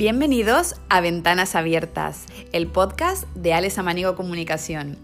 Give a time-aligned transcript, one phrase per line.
[0.00, 4.96] Bienvenidos a Ventanas Abiertas, el podcast de Alex Amanigo Comunicación.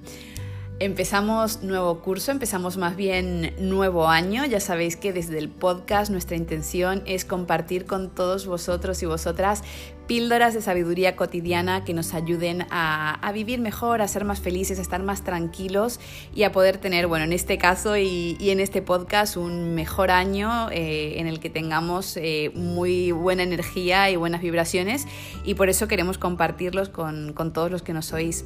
[0.79, 4.45] Empezamos nuevo curso, empezamos más bien nuevo año.
[4.45, 9.63] Ya sabéis que desde el podcast nuestra intención es compartir con todos vosotros y vosotras
[10.07, 14.83] píldoras de sabiduría cotidiana que nos ayuden a, vivir mejor, a ser más felices, a
[14.83, 15.99] estar más tranquilos
[16.35, 20.69] y a poder tener, bueno, en este caso y, en este podcast, un mejor año
[20.73, 25.07] eh, en el que tengamos eh, muy buena energía y buenas vibraciones
[25.43, 28.45] y por eso queremos compartirlos con, con todos los que nos sois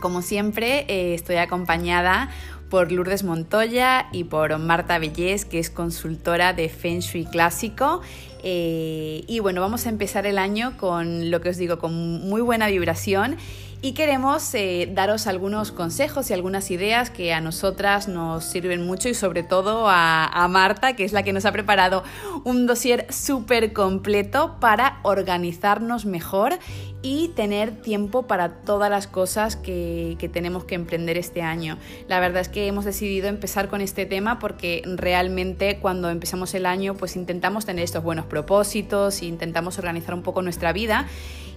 [0.00, 2.30] como siempre, eh, estoy acompañada
[2.70, 8.02] por Lourdes Montoya y por Marta Bellés, que es consultora de Feng Shui clásico.
[8.42, 11.92] Eh, y bueno, vamos a empezar el año con lo que os digo, con
[12.28, 13.36] muy buena vibración
[13.80, 19.08] y queremos eh, daros algunos consejos y algunas ideas que a nosotras nos sirven mucho
[19.08, 22.02] y sobre todo a, Marta, que es la que nos ha preparado
[22.44, 26.58] un dossier súper completo para organizarnos mejor
[27.02, 31.78] y tener tiempo para todas las cosas que, que, tenemos que emprender este año.
[32.08, 36.66] La verdad es que hemos decidido empezar con este tema porque realmente cuando empezamos el
[36.66, 41.06] año pues intentamos tener estos buenos propósitos, intentamos organizar un poco nuestra vida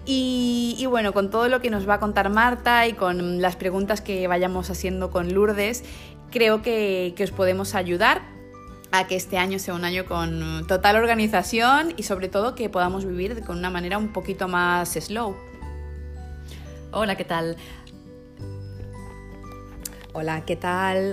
[0.06, 4.02] y, bueno, con todo lo que nos va a contar Marta y con las preguntas
[4.02, 5.84] que vayamos haciendo con Lourdes,
[6.32, 8.22] creo que, que os podemos ayudar
[8.92, 13.06] a que este año sea un año con total organización y sobre todo que podamos
[13.06, 15.36] vivir con una manera un poquito más slow.
[16.92, 17.56] Hola, ¿qué tal?
[20.14, 21.12] Hola, ¿qué tal?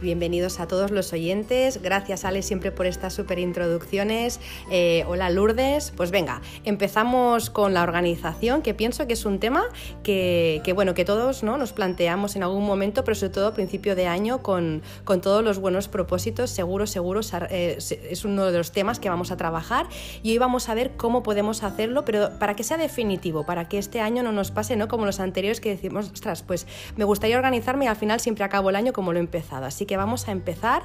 [0.00, 1.82] bienvenidos a todos los oyentes.
[1.82, 4.40] Gracias, Ale, siempre por estas super introducciones.
[4.70, 5.92] Eh, hola, Lourdes.
[5.94, 9.64] Pues venga, empezamos con la organización, que pienso que es un tema
[10.02, 11.58] que, bueno, que todos ¿no?
[11.58, 15.44] nos planteamos en algún momento, pero sobre todo a principio de año, con, con todos
[15.44, 16.48] los buenos propósitos.
[16.48, 19.86] Seguro, seguro, eh, es uno de los temas que vamos a trabajar
[20.22, 23.76] y hoy vamos a ver cómo podemos hacerlo, pero para que sea definitivo, para que
[23.76, 24.88] este año no nos pase ¿no?
[24.88, 28.70] como los anteriores que decimos, ostras, pues me gustaría organizarme y al final siempre acabo
[28.70, 29.66] el año como lo he empezado.
[29.66, 30.82] Así que vamos a empezar.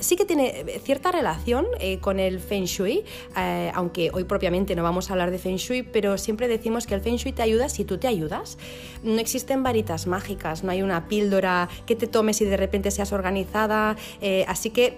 [0.00, 3.04] Sí que tiene cierta relación eh, con el Feng Shui,
[3.36, 6.94] eh, aunque hoy propiamente no vamos a hablar de Feng Shui, pero siempre decimos que
[6.94, 8.58] el Feng Shui te ayuda si tú te ayudas.
[9.02, 13.12] No existen varitas mágicas, no hay una píldora que te tomes y de repente seas
[13.12, 13.96] organizada.
[14.20, 14.96] Eh, así que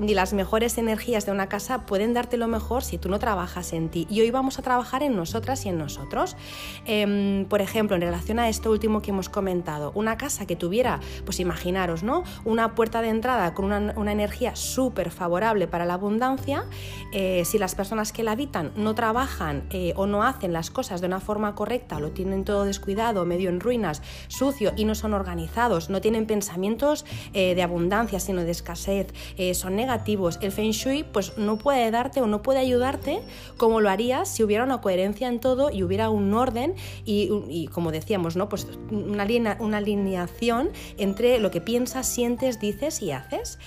[0.00, 3.72] ni las mejores energías de una casa pueden darte lo mejor si tú no trabajas
[3.72, 4.06] en ti.
[4.10, 6.36] Y hoy vamos a trabajar en nosotras y en nosotros.
[6.84, 11.00] Em, por ejemplo, en relación a esto último que hemos comentado, una casa que tuviera
[11.30, 12.24] pues imaginaros, ¿no?
[12.44, 16.64] Una puerta de entrada con una, energía súper favorable para la abundancia,
[17.12, 21.00] eh, si las personas que la habitan no trabajan eh, o no hacen las cosas
[21.00, 25.14] de una forma correcta, lo tienen todo descuidado, medio en ruinas, sucio y no son
[25.14, 29.14] organizados, no tienen pensamientos eh, de abundancia, sino de escasez,
[29.54, 33.20] son negativos, el Feng Shui pues no puede darte o no puede ayudarte
[33.56, 36.74] como lo haría si hubiera una coherencia en todo y hubiera un orden
[37.04, 38.48] y, como decíamos, ¿no?
[38.48, 43.58] Pues una, una alineación entre lo que piensas, sientes, dices y haces.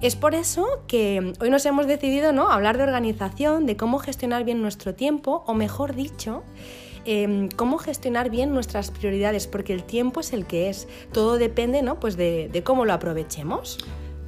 [0.00, 2.50] Es por eso que hoy nos hemos decidido ¿no?
[2.50, 6.44] hablar de organización, de cómo gestionar bien nuestro tiempo, o mejor dicho,
[7.04, 10.86] em, cómo gestionar bien nuestras prioridades, porque el tiempo es el que es.
[11.12, 11.98] Todo depende ¿no?
[11.98, 13.78] pues de, cómo lo aprovechemos.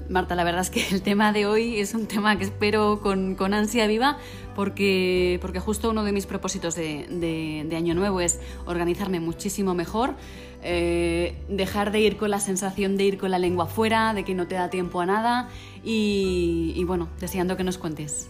[0.09, 3.37] Marta, la verdad es que el tema de hoy es un tema que espero con,
[3.55, 4.19] ansia viva
[4.57, 10.17] porque, porque justo uno de mis propósitos de año nuevo es organizarme muchísimo mejor
[10.63, 14.35] eh, dejar de ir con la sensación de ir con la lengua fuera, de que
[14.35, 15.49] no te da tiempo a nada
[15.83, 18.29] y, bueno, deseando que nos cuentes.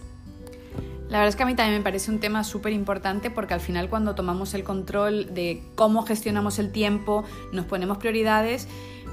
[1.09, 3.59] La verdad es que a mí también me parece un tema súper importante porque al
[3.59, 8.69] final cuando tomamos el control de cómo gestionamos el tiempo, nos ponemos prioridades,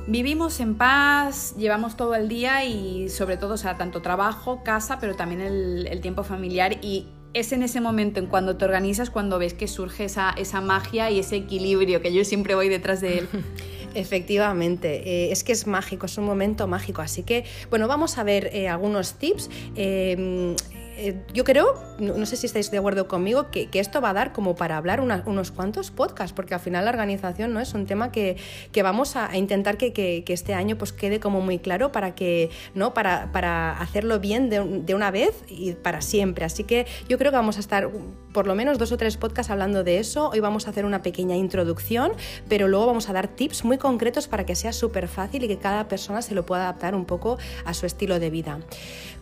[0.07, 5.01] vivimos en paz, llevamos todo el día y sobre todo, o sea, tanto trabajo, casa,
[5.01, 9.11] pero también el, el tiempo familiar y es en ese momento, en cuando te organizas,
[9.11, 13.01] cuando ves que surge esa, esa magia y ese equilibrio, que yo siempre voy detrás
[13.01, 13.29] de él.
[13.95, 17.03] Efectivamente, eh, es que es mágico, es un momento mágico.
[17.03, 19.51] Así que, bueno, vamos a ver eh, algunos tips.
[19.77, 20.55] Eh,
[21.01, 24.33] eh, yo creo, no, sé si estáis de acuerdo conmigo, que, esto va a dar
[24.33, 28.11] como para hablar unos cuantos podcasts, porque al final la organización no es un tema
[28.11, 28.37] que,
[28.83, 32.95] vamos a, intentar que, este año pues quede como muy claro para que, ¿no?
[32.95, 36.45] Para, para hacerlo bien de, una vez y para siempre.
[36.45, 37.89] Así que yo creo que vamos a estar
[38.33, 40.31] por lo menos dos o tres podcasts hablando de eso.
[40.31, 42.11] Hoy vamos a hacer una pequeña introducción,
[42.49, 45.59] pero luego vamos a dar tips muy concretos para que sea súper fácil y que
[45.59, 48.59] cada persona se lo pueda adaptar un poco a su estilo de vida.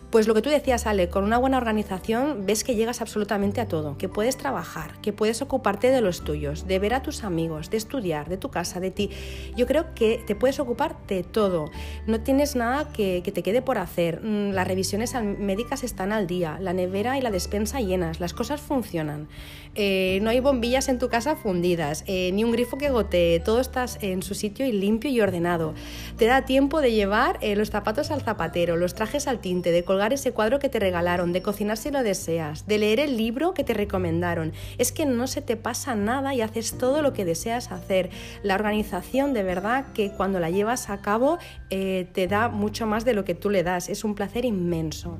[0.09, 3.67] Pues lo que tú decías, Ale, con una buena organización ves que llegas absolutamente a
[3.67, 7.69] todo, que puedes trabajar, que puedes ocuparte de los tuyos, de ver a tus amigos,
[7.69, 9.09] de estudiar, de tu casa, de ti.
[9.57, 11.65] Yo creo que te puedes ocupar de todo.
[12.05, 14.21] No tienes nada que, te quede por hacer.
[14.23, 18.61] Mm, las revisiones médicas están al día, la nevera y la despensa llenas, las cosas
[18.61, 19.27] funcionan.
[19.75, 23.59] Eh, no hay bombillas en tu casa fundidas, eh, ni un grifo que gotee, todo
[23.59, 25.73] está en su sitio y limpio y ordenado.
[26.17, 29.83] Te da tiempo de llevar eh, los zapatos al zapatero, los trajes al tinte, de
[29.83, 33.53] colgar ese cuadro que te regalaron, de cocinar si lo deseas, de leer el libro
[33.53, 34.53] que te recomendaron.
[34.77, 38.09] Es que no se te pasa nada y haces todo lo que deseas hacer.
[38.43, 41.37] La organización de verdad que cuando la llevas a cabo
[41.69, 43.89] eh, te da mucho más de lo que tú le das.
[43.89, 45.17] Es un placer inmenso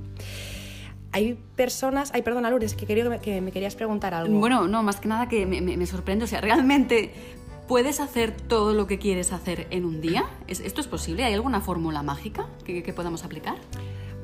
[1.14, 4.38] hay personas, ay, perdona Lourdes, que, quería, que me querías preguntar algo.
[4.38, 7.12] Bueno, no, más que nada que me, me, sorprende, o sea, realmente
[7.68, 10.30] ¿Puedes hacer todo lo que quieres hacer en un día?
[10.48, 11.26] ¿Esto es posible?
[11.26, 13.58] ¿Hay alguna fórmula mágica que podamos aplicar?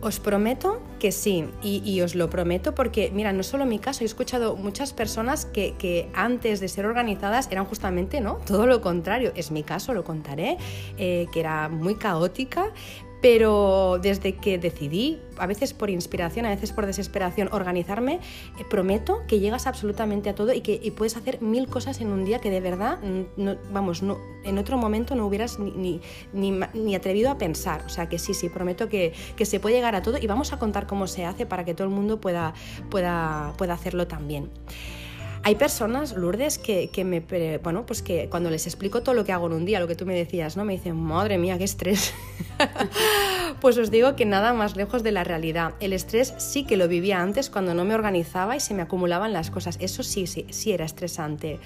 [0.03, 4.05] Os prometo que sí, y, os lo prometo porque, mira, no solo mi caso, he
[4.05, 8.35] escuchado muchas personas que, antes de ser organizadas eran justamente, ¿no?
[8.45, 10.57] Todo lo contrario, es mi caso, lo contaré,
[10.97, 12.73] eh, que era muy caótica,
[13.23, 18.19] pero desde que decidí, a veces por inspiración, a veces por desesperación, organizarme,
[18.59, 22.25] eh, prometo que llegas absolutamente a todo y que puedes hacer mil cosas en un
[22.25, 22.99] día que de verdad,
[23.37, 26.01] no, vamos, no, en otro momento no hubieras ni,
[26.33, 27.85] ni, atrevido a pensar.
[27.85, 30.51] O sea que sí, sí, prometo que, que, se puede llegar a todo y vamos
[30.51, 32.53] a contar cómo se hace para que todo el mundo pueda,
[32.89, 34.49] pueda, pueda hacerlo también.
[35.45, 37.19] Hay personas, Lourdes, que, me,
[37.59, 39.95] bueno, pues que cuando les explico todo lo que hago en un día, lo que
[39.95, 40.63] tú me decías, ¿no?
[40.63, 42.13] Me dicen, madre mía, qué estrés.
[43.59, 45.73] pues os digo que nada más lejos de la realidad.
[45.81, 49.33] El estrés sí que lo vivía antes cuando no me organizaba y se me acumulaban
[49.33, 49.77] las cosas.
[49.81, 51.59] Eso sí, sí, sí era estresante.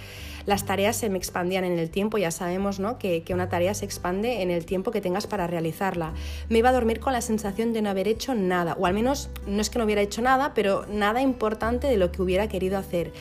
[0.47, 2.97] Las tareas se me expandían en el tiempo, ya sabemos ¿no?
[2.97, 6.13] que, que una tarea se expande en el tiempo que tengas para realizarla.
[6.47, 9.29] Me iba a dormir con la sensación de no haber hecho nada, o al menos
[9.45, 12.77] no es que no hubiera hecho nada, pero nada importante de lo que hubiera querido
[12.77, 13.12] hacer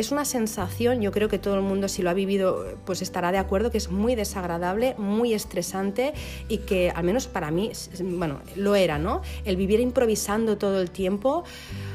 [0.00, 3.32] es una sensación, yo creo que todo el mundo si lo ha vivido pues estará
[3.32, 6.12] de acuerdo, que es muy desagradable, muy estresante
[6.48, 9.22] y que al menos para mí, bueno, lo era, ¿no?
[9.44, 11.44] El vivir improvisando todo el tiempo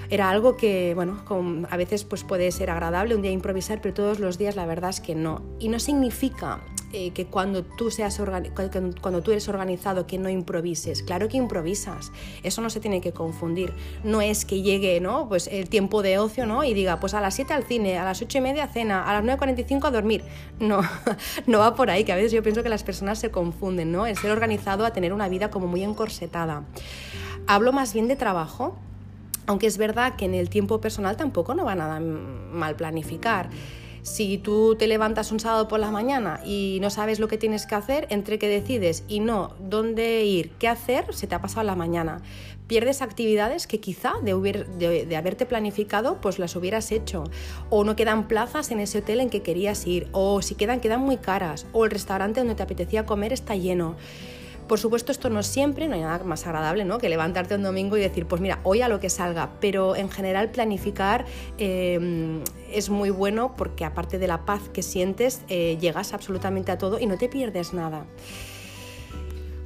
[0.10, 1.24] era algo que, bueno,
[1.70, 4.90] a veces pues puede ser agradable un día improvisar, pero todos los días la verdad
[4.90, 5.42] es que no.
[5.60, 6.62] Y no significa
[6.94, 8.20] eh, que cuando tú, seas
[9.02, 11.04] cuando tú eres organizado que no improvises.
[11.04, 12.12] Claro que improvisas,
[12.44, 13.74] eso no se tiene que confundir.
[14.04, 15.28] No es que llegue ¿no?
[15.30, 16.64] pues el tiempo de ocio ¿no?
[16.64, 19.22] y diga, pues a las 7 al cine, a las 8 y media cena, a
[19.22, 20.24] las 9.45 a dormir.
[20.60, 20.82] No,
[21.48, 24.06] no va por ahí, que a veces yo pienso que las personas se confunden, ¿no?
[24.06, 26.64] El ser organizado a tener una vida como muy encorsetada.
[27.48, 28.76] Hablo más bien de trabajo,
[29.48, 33.50] aunque es verdad que en el tiempo personal tampoco no va nada mal planificar.
[34.04, 37.68] Si tú te levantas un sábado por la mañana y no sabes lo que tienes
[37.68, 41.66] que hacer, entre que decides y no dónde ir, qué hacer, se te ha pasado
[41.66, 42.22] la mañana.
[42.66, 47.26] Pierdes actividades que quizá de, de, haberte planificado, pues las hubieras hecho.
[47.70, 50.08] O no quedan plazas en ese hotel en que querías ir.
[50.14, 51.68] O si quedan, quedan muy caras.
[51.74, 53.98] O el restaurante donde te apetecía comer está lleno.
[54.72, 56.98] Por supuesto, esto no siempre, no hay nada más agradable ¿no?
[56.98, 60.10] que levantarte un domingo y decir, pues mira, hoy a lo que salga, pero en
[60.10, 61.26] general planificar
[61.58, 62.42] em,
[62.72, 67.02] es muy bueno porque aparte de la paz que sientes, eh, llegas absolutamente a todo
[67.02, 68.06] y no te pierdes nada.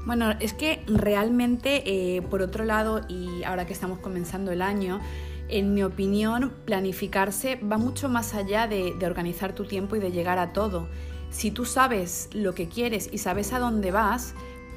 [0.08, 5.02] Bueno, es que realmente, eh, por otro lado, y ahora que estamos comenzando el año,
[5.50, 10.40] en mi opinión, planificarse va mucho más allá de, organizar tu tiempo y de llegar
[10.40, 10.88] a todo.
[11.30, 14.34] Si tú sabes lo que quieres y sabes a dónde vas,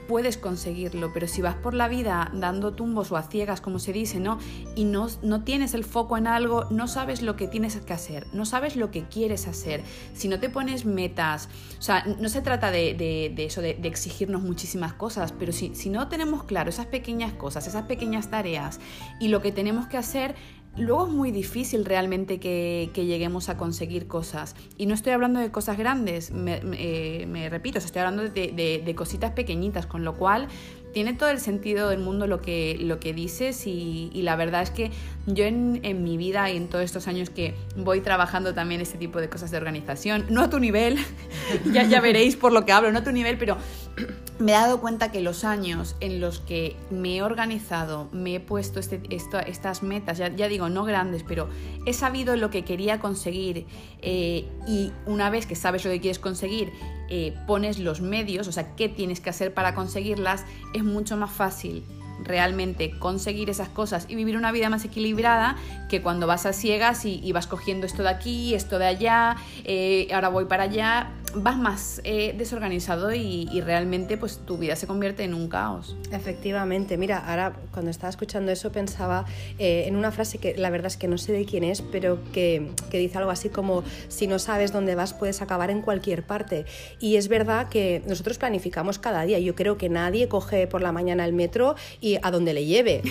[0.09, 3.93] puedes conseguirlo, pero si vas por la vida dando tumbos o a ciegas, como se
[3.93, 4.39] dice, ¿no?
[4.75, 8.27] Y no, no tienes el foco en algo, no sabes lo que tienes que hacer,
[8.33, 9.83] no sabes lo que quieres hacer.
[10.15, 11.49] Si no te pones metas,
[11.79, 16.09] o sea, no se trata de, eso, de, exigirnos muchísimas cosas, pero si, si no
[16.09, 18.81] tenemos claro esas pequeñas cosas, esas pequeñas tareas
[19.21, 20.35] y lo que tenemos que hacer,
[20.79, 24.55] luego es muy difícil realmente que, lleguemos a conseguir cosas.
[24.77, 29.33] Y no estoy hablando de cosas grandes, me, eh, repito, estoy hablando de, de, cositas
[29.33, 30.49] pequeñitas, con lo cual
[30.93, 34.71] tiene todo el sentido del mundo lo que, lo que dices y, la verdad es
[34.71, 34.91] que
[35.27, 38.99] yo en, en, mi vida y en todos estos años que voy trabajando también este
[38.99, 40.99] tipo de cosas de organización, no a tu nivel,
[41.73, 43.57] ya, ya veréis por lo que hablo, no a tu nivel, pero
[44.39, 48.41] me he dado cuenta que los años en los que me he organizado, me he
[48.41, 51.49] puesto este, estas metas, ya, digo, no grandes, pero
[51.87, 53.67] he sabido lo que quería conseguir
[54.03, 56.73] eh, y una vez que sabes lo que quieres conseguir,
[57.09, 61.31] eh, pones los medios, o sea, qué tienes que hacer para conseguirlas, es mucho más
[61.31, 61.85] fácil
[62.23, 65.57] realmente conseguir esas cosas y vivir una vida más equilibrada
[65.89, 70.09] que cuando vas a ciegas y, vas cogiendo esto de aquí, esto de allá, eh,
[70.13, 75.25] ahora voy para allá, vas más eh, desorganizado y, realmente pues tu vida se convierte
[75.25, 75.97] en un caos.
[76.13, 79.27] Efectivamente, mira, ahora cuando estaba escuchando eso pensaba
[79.59, 82.21] eh, en una frase que la verdad es que no sé de quién es, pero
[82.33, 86.23] que, que, dice algo así como, si no sabes dónde vas puedes acabar en cualquier
[86.23, 86.67] parte.
[87.01, 89.39] Y es verdad que nosotros planificamos cada día.
[89.39, 93.03] Yo creo que nadie coge por la mañana el metro y a donde le lleve.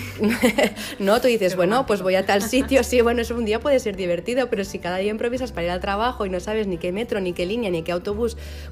[0.98, 3.78] no, tú dices, bueno, pues voy a tal sitio, sí, bueno, eso un día puede
[3.80, 6.78] ser divertido, pero si cada día improvisas para ir al trabajo y no sabes ni
[6.78, 7.92] qué metro, ni qué línea, ni qué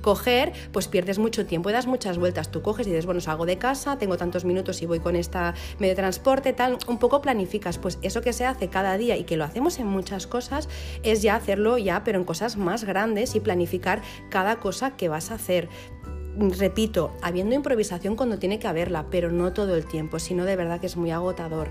[0.01, 2.51] coger, pues pierdes mucho tiempo y das muchas vueltas.
[2.51, 5.55] Tú coges y dices, bueno, salgo de casa, tengo tantos minutos y voy con esta
[5.79, 7.79] medio de transporte, tal, un poco planificas.
[7.79, 10.69] Pues eso que se hace cada día y que lo hacemos en muchas cosas
[11.03, 15.31] es ya hacerlo ya, pero en cosas más grandes y planificar cada cosa que vas
[15.31, 15.69] a hacer
[16.39, 20.81] repito, habiendo improvisación cuando tiene que haberla, pero no todo el tiempo, sino de verdad
[20.81, 21.71] que es muy agotador.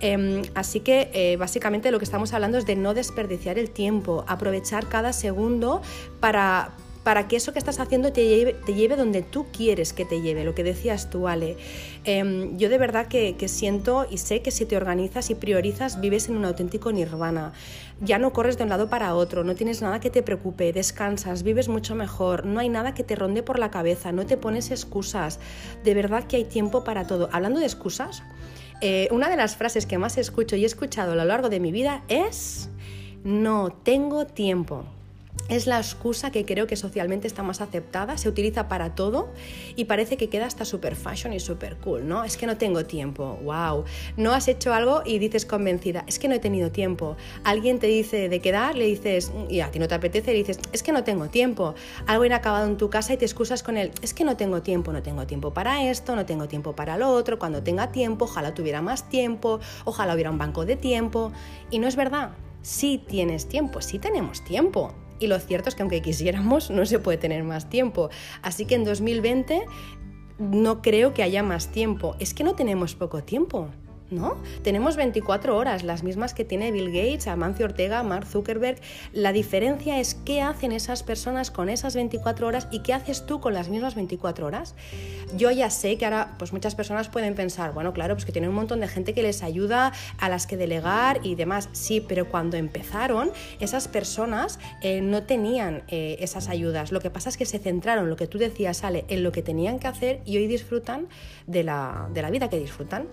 [0.00, 4.24] Em, así que eh, básicamente lo que estamos hablando es de no desperdiciar el tiempo,
[4.28, 5.80] aprovechar cada segundo
[6.20, 6.72] para,
[7.04, 10.54] para que eso que estás haciendo te lleve, donde tú quieres que te lleve, lo
[10.54, 11.56] que decías tú, Ale.
[12.04, 16.28] Em, yo de verdad que, siento y sé que si te organizas y priorizas, vives
[16.28, 17.52] en un auténtico nirvana.
[18.00, 21.42] Ya no corres de un lado para otro, no tienes nada que te preocupe, descansas,
[21.42, 24.70] vives mucho mejor, no hay nada que te ronde por la cabeza, no te pones
[24.70, 25.38] excusas.
[25.84, 27.28] De verdad que hay tiempo para todo.
[27.32, 28.22] Hablando de excusas,
[28.80, 31.60] eh, una de las frases que más escucho y he escuchado a lo largo de
[31.60, 32.70] mi vida es,
[33.24, 34.86] no tengo tiempo
[35.48, 39.32] es la excusa que creo que socialmente está más aceptada, se utiliza para todo
[39.76, 42.24] y parece que queda hasta super fashion y super cool, ¿no?
[42.24, 43.84] Es que no tengo tiempo, wow.
[44.16, 47.16] No has hecho algo y dices convencida, es que no he tenido tiempo.
[47.44, 50.58] Alguien te dice de quedar, le dices, y a ti no te apetece, le dices,
[50.72, 51.74] es que no tengo tiempo.
[52.06, 54.92] Algo inacabado en tu casa y te excusas con él, es que no tengo tiempo,
[54.92, 58.54] no tengo tiempo para esto, no tengo tiempo para lo otro, cuando tenga tiempo, ojalá
[58.54, 61.32] tuviera más tiempo, ojalá hubiera un banco de tiempo.
[61.70, 62.30] Y no es verdad,
[62.62, 66.98] sí tienes tiempo, sí tenemos tiempo y lo cierto es que aunque quisiéramos, no se
[66.98, 68.10] puede tener más tiempo.
[68.42, 69.62] Así que en 2020
[70.38, 72.16] no creo que haya más tiempo.
[72.18, 73.68] Es que no tenemos poco tiempo.
[74.10, 74.36] ¿No?
[74.62, 78.78] Tenemos 24 horas, las mismas que tiene Bill Gates, Amancio Ortega, Mark Zuckerberg.
[79.12, 83.40] La diferencia es qué hacen esas personas con esas 24 horas y qué haces tú
[83.40, 84.74] con las mismas 24 horas.
[85.36, 88.50] Yo ya sé que ahora pues muchas personas pueden pensar, bueno, claro, pues que tienen
[88.50, 91.68] un montón de gente que les ayuda, a las que delegar y demás.
[91.72, 93.30] Sí, pero cuando empezaron,
[93.60, 96.92] esas personas eh, no tenían eh, esas ayudas.
[96.92, 99.42] Lo que pasa es que se centraron, lo que tú decías, Ale, en lo que
[99.42, 101.08] tenían que hacer y hoy disfrutan
[101.46, 103.06] de la, de la vida que disfrutan.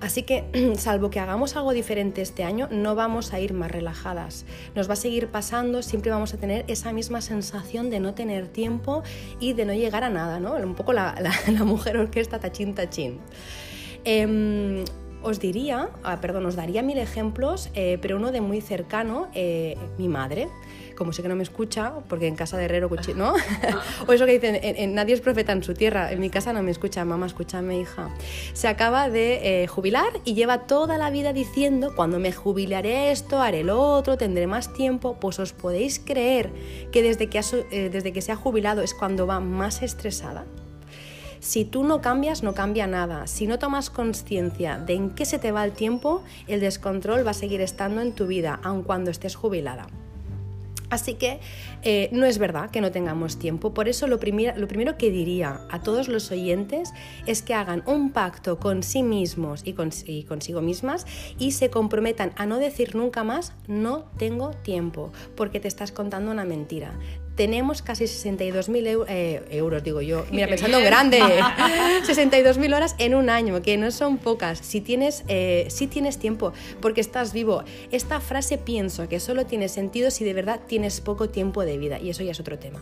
[0.00, 0.44] Así que,
[0.76, 4.44] salvo que hagamos algo diferente este año, no vamos a ir más relajadas.
[4.74, 8.48] Nos va a seguir pasando, siempre vamos a tener esa misma sensación de no tener
[8.48, 9.02] tiempo
[9.40, 10.54] y de no llegar a nada, ¿no?
[10.54, 11.14] Un poco la,
[11.64, 13.18] mujer orquesta tachín tachín.
[14.04, 14.84] Em,
[15.22, 19.76] os diría, ah, perdón, os daría mil ejemplos, eh, pero uno de muy cercano, eh,
[19.98, 20.48] mi madre
[20.96, 23.34] como sé que no me escucha, porque en casa de Herrero, ¿no?
[24.06, 26.62] o eso que dicen, en, nadie es profeta en su tierra, en mi casa no
[26.62, 28.10] me escucha, mamá, escúchame, hija.
[28.52, 33.40] Se acaba de eh, jubilar y lleva toda la vida diciendo, cuando me jubilaré esto,
[33.40, 36.50] haré lo otro, tendré más tiempo, pues os podéis creer
[36.90, 40.46] que desde que, eh, desde que se ha jubilado es cuando va más estresada.
[41.40, 43.26] Si tú no cambias, no cambia nada.
[43.26, 47.30] Si no tomas conciencia de en qué se te va el tiempo, el descontrol va
[47.30, 49.86] a seguir estando en tu vida, aun cuando estés jubilada.
[50.88, 51.40] Así que
[51.82, 53.74] eh, no es verdad que no tengamos tiempo.
[53.74, 56.92] Por eso lo, lo, primero que diría a todos los oyentes
[57.26, 59.74] es que hagan un pacto con sí mismos y,
[60.06, 61.06] y consigo mismas
[61.38, 66.30] y se comprometan a no decir nunca más no tengo tiempo, porque te estás contando
[66.30, 66.92] una mentira
[67.36, 73.30] tenemos casi 62.000 eh, euros, digo yo, mira, pensando en grande, 62.000 horas en un
[73.30, 74.58] año, que no son pocas.
[74.58, 77.62] Si tienes, eh, si tienes tiempo, porque estás vivo.
[77.92, 82.00] Esta frase pienso que solo tiene sentido si de verdad tienes poco tiempo de vida,
[82.00, 82.80] y eso ya es otro tema.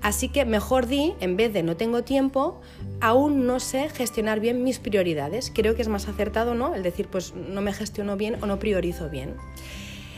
[0.00, 2.60] Así que mejor di, en vez de no tengo tiempo,
[3.00, 5.52] aún no sé gestionar bien mis prioridades.
[5.54, 6.74] Creo que es más acertado, ¿no?
[6.74, 9.36] El decir, pues no me gestiono bien o no priorizo bien.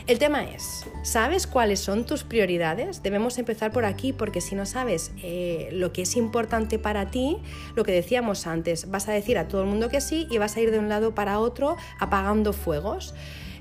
[0.07, 3.01] El tema es, ¿sabes cuáles son tus prioridades?
[3.01, 7.39] Debemos empezar por aquí porque si no sabes eh, lo que es importante para ti,
[7.75, 10.57] lo que decíamos antes, vas a decir a todo el mundo que sí y vas
[10.57, 13.15] a ir de un lado para otro apagando fuegos.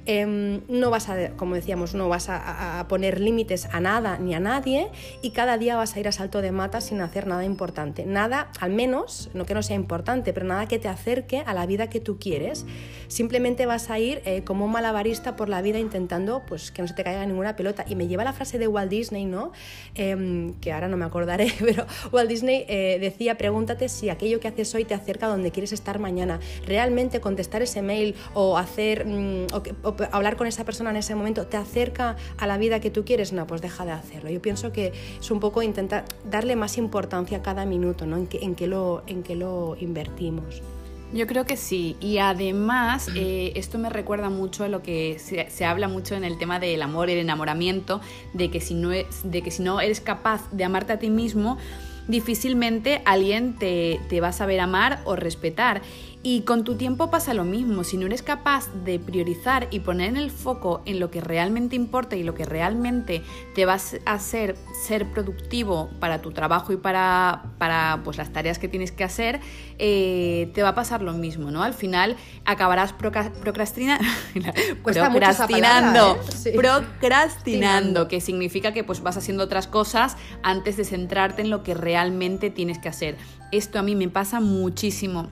[0.06, 4.40] Em, no vas a, como decíamos, no vas a, poner límites a nada ni a
[4.40, 4.90] nadie
[5.22, 8.04] y cada día vas a ir a salto de mata sin hacer nada importante.
[8.04, 11.64] Nada, al menos, no que no sea importante, pero nada que te acerque a la
[11.64, 12.66] vida que tú quieres.
[13.08, 16.88] Simplemente vas a ir eh, como un malabarista por la vida intentando pues, que no
[16.88, 17.84] se te caiga ninguna pelota.
[17.88, 19.52] Y me lleva la frase de Walt Disney, ¿no?
[19.94, 24.48] Em, que ahora no me acordaré, pero Walt Disney eh, decía, pregúntate si aquello que
[24.48, 26.40] haces hoy te acerca a donde quieres estar mañana.
[26.66, 29.06] Realmente contestar ese mail o hacer...
[29.06, 29.46] Mm,
[30.12, 33.32] hablar con esa persona en ese momento te acerca a la vida que tú quieres,
[33.32, 34.30] no, pues deja de hacerlo.
[34.30, 38.16] Yo pienso que es un poco intentar darle más importancia a cada minuto, ¿no?
[38.16, 40.62] En qué, en lo, en lo invertimos.
[41.14, 41.96] Yo creo que sí.
[42.00, 46.38] Y además, eh, esto me recuerda mucho a lo que se, habla mucho en el
[46.38, 48.00] tema del amor el enamoramiento,
[48.32, 51.10] de que, si no es, de que si no eres capaz de amarte a ti
[51.10, 51.56] mismo,
[52.08, 55.82] difícilmente alguien te, te va a saber amar o respetar.
[56.26, 60.08] Y con tu tiempo pasa lo mismo, si no eres capaz de priorizar y poner
[60.08, 63.22] en el foco en lo que realmente importa y lo que realmente
[63.54, 63.74] te va
[64.06, 64.56] a hacer
[64.86, 69.40] ser productivo para tu trabajo y para, para pues, las tareas que tienes que hacer,
[69.78, 71.62] eh, te va a pasar lo mismo, ¿no?
[71.62, 72.92] Al final acabarás
[73.42, 74.08] procrastinando,
[74.82, 76.52] procrastinando, ¿eh?
[76.56, 81.74] procrastinando, que significa que pues, vas haciendo otras cosas antes de centrarte en lo que
[81.74, 81.93] realmente
[82.50, 83.16] tienes que hacer.
[83.52, 85.28] Esto a mí me pasa muchísimo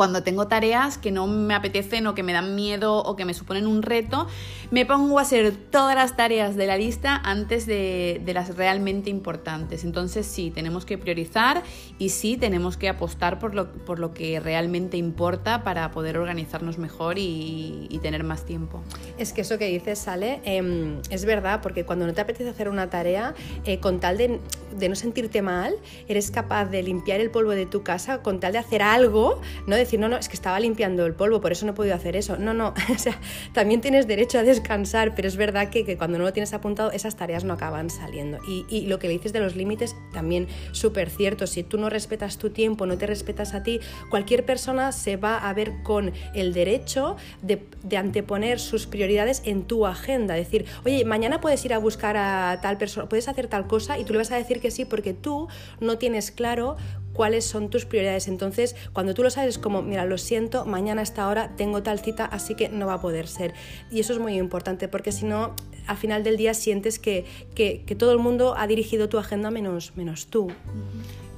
[0.00, 3.34] cuando tengo tareas que no me apetecen o que me dan miedo o que me
[3.34, 4.26] suponen un reto,
[4.70, 9.84] me pongo a hacer todas las tareas de la lista antes de, las realmente importantes.
[9.84, 11.62] Entonces sí, tenemos que priorizar
[11.98, 16.78] y sí, tenemos que apostar por lo, por lo que realmente importa para poder organizarnos
[16.78, 18.82] mejor y, tener más tiempo.
[19.18, 22.70] Es que eso que dices, Sale, em, es verdad, porque cuando no te apetece hacer
[22.70, 23.34] una tarea,
[23.66, 24.40] eh, con tal de,
[24.78, 25.74] de, no sentirte mal,
[26.08, 29.76] eres capaz de limpiar el polvo de tu casa, con tal de hacer algo, ¿no?
[29.90, 32.16] Decir, no, no, es que estaba limpiando el polvo, por eso no he podido hacer
[32.16, 32.36] eso.
[32.36, 33.18] No, no, o sea,
[33.52, 36.92] también tienes derecho a descansar, pero es verdad que, que cuando no lo tienes apuntado,
[36.92, 38.38] esas tareas no acaban saliendo.
[38.48, 41.46] Y, y lo que le dices de los límites, también súper cierto.
[41.46, 43.80] Si tú no respetas tu tiempo, no te respetas a ti,
[44.10, 49.64] cualquier persona se va a ver con el derecho de, de anteponer sus prioridades en
[49.64, 50.34] tu agenda.
[50.34, 54.04] Decir, oye, mañana puedes ir a buscar a tal persona, puedes hacer tal cosa y
[54.04, 55.48] tú le vas a decir que sí porque tú
[55.80, 56.76] no tienes claro
[57.12, 58.28] cuáles son tus prioridades.
[58.28, 62.00] Entonces, cuando tú lo sabes, como, mira, lo siento, mañana a esta hora tengo tal
[62.00, 63.54] cita, así que no va a poder ser.
[63.90, 65.54] Y eso es muy importante, porque si no,
[65.86, 67.24] al final del día sientes que,
[67.54, 70.48] que, todo el mundo ha dirigido tu agenda menos, menos tú.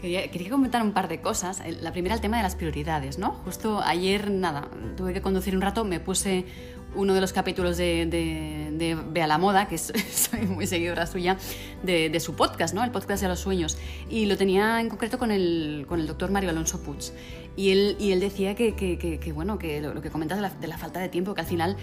[0.01, 1.63] Quería, quería, comentar un par de cosas.
[1.81, 3.33] La primera, el tema de las prioridades, ¿no?
[3.45, 6.45] Justo ayer, nada, tuve que conducir un rato, me puse
[6.95, 11.37] uno de los capítulos de, de, de Bea la Moda, que soy muy seguidora suya,
[11.83, 12.85] de, su podcast, ¿no?
[12.85, 13.79] El podcast de los sueños.
[14.09, 17.13] Y lo tenía en concreto con el, con el doctor Mario Alonso Puig.
[17.57, 20.51] Y él, y él decía que, que, que, bueno, que lo, que comentas de la,
[20.51, 21.77] de la, falta de tiempo, que al final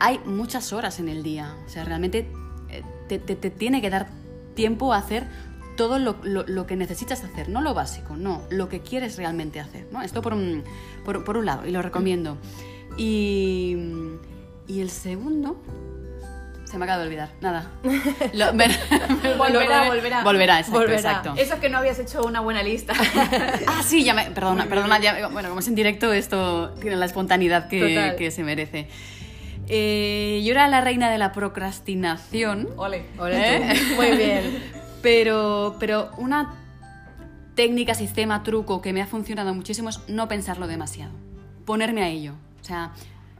[0.00, 1.56] hay muchas horas en el día.
[1.66, 2.26] O sea, realmente
[2.70, 4.08] eh, te, te, te tiene que dar
[4.54, 5.26] tiempo a hacer
[5.76, 9.60] todo lo, lo, lo, que necesitas hacer, no lo básico, no, lo que quieres realmente
[9.60, 9.86] hacer.
[9.92, 10.02] ¿no?
[10.02, 10.64] Esto por un,
[11.04, 12.36] por, por un lado, y lo recomiendo.
[12.96, 13.76] Y,
[14.68, 15.60] y el segundo,
[16.64, 17.70] se me acaba de olvidar, nada.
[17.82, 20.22] volverá, volverá.
[20.22, 22.92] Volverá, exacto, Eso es que no habías hecho una buena lista.
[23.66, 25.00] ah, sí, ya me, perdona, perdona,
[25.30, 28.88] bueno, como es en directo, esto tiene la espontaneidad que, que se merece.
[29.70, 32.68] Eh, yo era la reina de la procrastinación.
[32.76, 33.74] Ole, ole.
[33.96, 34.62] Muy bien.
[35.00, 36.56] Pero, pero una
[37.54, 41.12] técnica, sistema, truco que me ha funcionado muchísimo es no pensarlo demasiado.
[41.64, 42.34] Ponerme a ello.
[42.60, 42.90] O sea,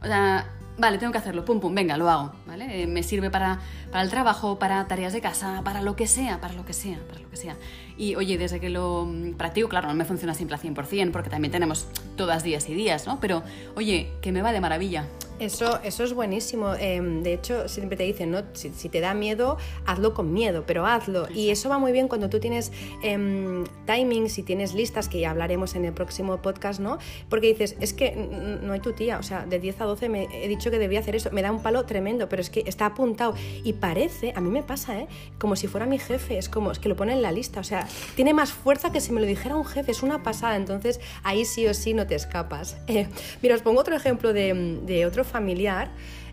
[0.01, 0.47] o sea
[0.79, 2.83] vale, tengo que hacerlo, pum, pum, venga, lo hago, ¿vale?
[2.83, 3.59] Eh, me sirve para,
[3.91, 6.99] para el trabajo, para tareas de casa, para lo que sea, para lo que sea,
[7.07, 7.55] para lo que sea.
[7.97, 11.29] Y oye, desde que lo mm, practico, claro, no me funciona siempre al 100%, porque
[11.29, 13.19] también tenemos todas días y días, ¿no?
[13.19, 13.43] Pero
[13.75, 15.05] oye, que me va de maravilla.
[15.39, 16.75] Eso, eso es buenísimo.
[16.75, 18.43] Em, de hecho, siempre te dicen, ¿no?
[18.53, 21.27] Si, te da miedo, hazlo con miedo, pero hazlo.
[21.33, 22.71] Y eso va muy bien cuando tú tienes
[23.03, 26.97] eh, timings y tienes listas, que ya hablaremos en el próximo podcast, ¿no?
[27.29, 28.15] Porque dices, es que
[28.61, 30.99] no hay tu tía, o sea, de 10 a 12 me he dicho que debía
[30.99, 33.33] hacer eso, me da un palo tremendo, pero es que está apuntado.
[33.63, 35.07] Y parece, a mí me pasa, ¿eh?
[35.37, 37.63] Como si fuera mi jefe, es como, es que lo pone en la lista, o
[37.63, 40.99] sea, tiene más fuerza que si me lo dijera un jefe, es una pasada, entonces
[41.23, 42.77] ahí sí o sí no te escapas.
[42.89, 43.07] Eh,
[43.43, 45.87] mira, os pongo otro ejemplo de, de otro familiar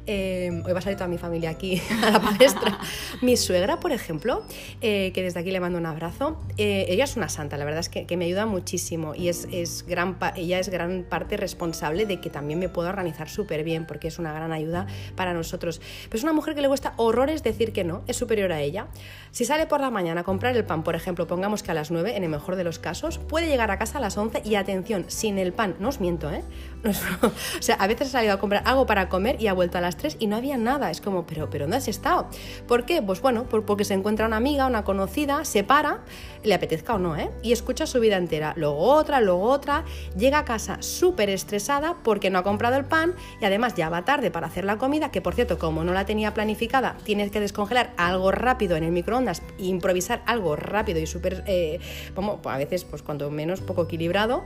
[0.07, 2.79] eh, hoy va a salir toda mi familia aquí a la palestra.
[3.23, 4.43] mi suegra, por ejemplo,
[4.81, 7.81] eh, que desde aquí le mando un abrazo, eh, ella es una santa, la verdad
[7.81, 12.19] es que, me ayuda muchísimo y es, es gran ella es gran parte responsable de
[12.19, 15.83] que también me pueda organizar súper bien porque es una gran ayuda para nosotros.
[16.05, 18.87] Pero es una mujer que le cuesta horrores decir que no, es superior a ella.
[19.33, 21.91] Si sale por la mañana a comprar el pan, por ejemplo, pongamos que a las
[21.91, 24.55] 9, en el mejor de los casos, puede llegar a casa a las 11 y
[24.55, 26.43] atención, sin el pan, no os miento, ¿eh?
[27.23, 29.81] o sea, a veces ha salido a comprar algo para comer y ha vuelto a
[29.81, 30.91] las 3 y no había nada.
[30.91, 32.29] Es como, pero, pero ¿dónde has estado?
[32.67, 33.03] ¿Por qué?
[33.03, 36.01] Pues bueno, porque se encuentra una amiga, una conocida, se para,
[36.43, 37.31] le apetezca o no, ¿eh?
[37.43, 38.55] Y escucha su vida entera.
[38.57, 39.85] Luego otra, luego otra.
[40.17, 44.05] Llega a casa súper estresada porque no ha comprado el pan y además ya va
[44.05, 47.41] tarde para hacer la comida, que por cierto, como no la tenía planificada, tienes que
[47.41, 51.81] descongelar algo rápido en el microondas improvisar algo rápido y súper, eh,
[52.15, 54.45] como, a veces, pues cuando menos, poco equilibrado.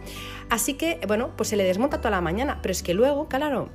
[0.49, 3.69] Así que, bueno, pues se le desmonta toda la mañana, pero es que luego, claro,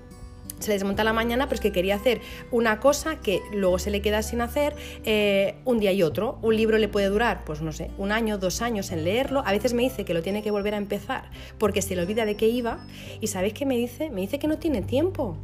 [0.60, 3.92] se le desmonta la mañana, pero es que quería hacer una cosa que luego se
[3.92, 6.40] le queda sin hacer eh, un día y otro.
[6.42, 9.44] Un libro le puede durar, pues no sé, un año, dos años en leerlo.
[9.46, 12.26] A veces me dice que lo tiene que volver a empezar porque se le olvida
[12.26, 12.80] de qué iba.
[13.22, 14.10] ¿Y sabéis qué me dice?
[14.10, 15.38] Me dice que no tiene tiempo.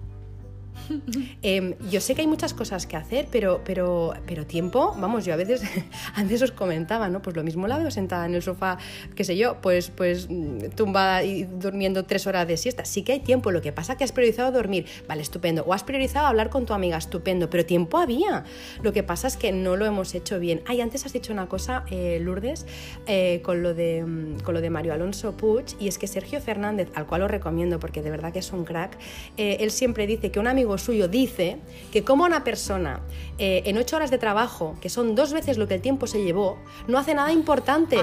[1.44, 5.34] Em, yo sé que hay muchas cosas que hacer, pero, pero, pero tiempo, vamos, yo
[5.34, 5.62] a veces,
[6.16, 7.22] antes os comentaba, ¿no?
[7.22, 8.78] Pues lo mismo la veo sentada en el sofá,
[9.16, 12.86] qué sé yo, pues, pues mm, tumbada y durmiendo tres horas de siesta.
[12.86, 15.64] Sí que hay tiempo, lo que pasa que has priorizado dormir, vale, estupendo.
[15.66, 18.44] O has priorizado hablar con tu amiga, estupendo, pero tiempo había.
[18.82, 20.62] Lo que pasa es que no lo hemos hecho bien.
[20.66, 22.66] Ay, antes has dicho una cosa, eh, Lourdes,
[23.08, 26.40] eh, con, lo de, mm, con lo de Mario Alonso Puig, y es que Sergio
[26.42, 28.98] Fernández, al cual lo recomiendo porque de verdad que es un crack,
[29.38, 31.58] eh, él siempre dice que un amigo suyo dice
[31.92, 33.02] que como una persona
[33.38, 36.24] eh, en ocho horas de trabajo, que son dos veces lo que el tiempo se
[36.24, 37.98] llevó, no hace nada importante.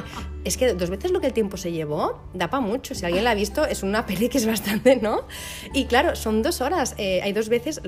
[0.45, 2.95] Es que dos veces lo que el tiempo se llevó da para mucho.
[2.95, 5.27] Si alguien la ha visto, es una peli que es bastante, ¿no?
[5.73, 6.95] Y claro, son dos horas.
[6.99, 7.81] Eh, hay dos veces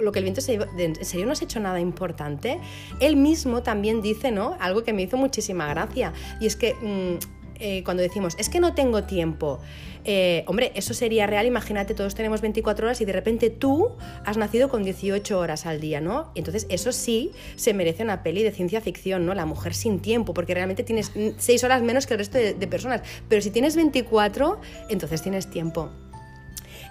[0.00, 0.66] lo que el viento se llevó.
[0.78, 2.60] ¿En serio no has hecho nada importante?
[3.00, 4.56] Él mismo también dice, ¿no?
[4.60, 6.12] Algo que me hizo muchísima gracia.
[6.40, 9.60] Y es que mm, eh, cuando decimos, es que no tengo tiempo.
[10.04, 13.92] Eh, hombre, eso sería real, imagínate, todos tenemos 24 horas y de repente tú
[14.24, 16.32] has nacido con 18 horas al día, ¿no?
[16.34, 19.34] Entonces eso sí se merece una peli de ciencia ficción, ¿no?
[19.34, 22.66] La mujer sin tiempo, porque realmente tienes 6 horas menos que el resto de, de
[22.66, 25.90] personas, pero si tienes 24, entonces tienes tiempo.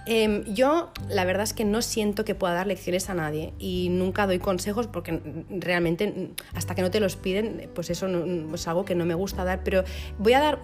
[0.04, 3.88] Em, yo la verdad es que no siento que pueda dar lecciones a nadie y
[3.90, 8.08] nunca doy consejos porque realmente hasta que no te los piden, pues eso
[8.52, 9.84] es algo que no me gusta dar, pero
[10.18, 10.58] voy a dar,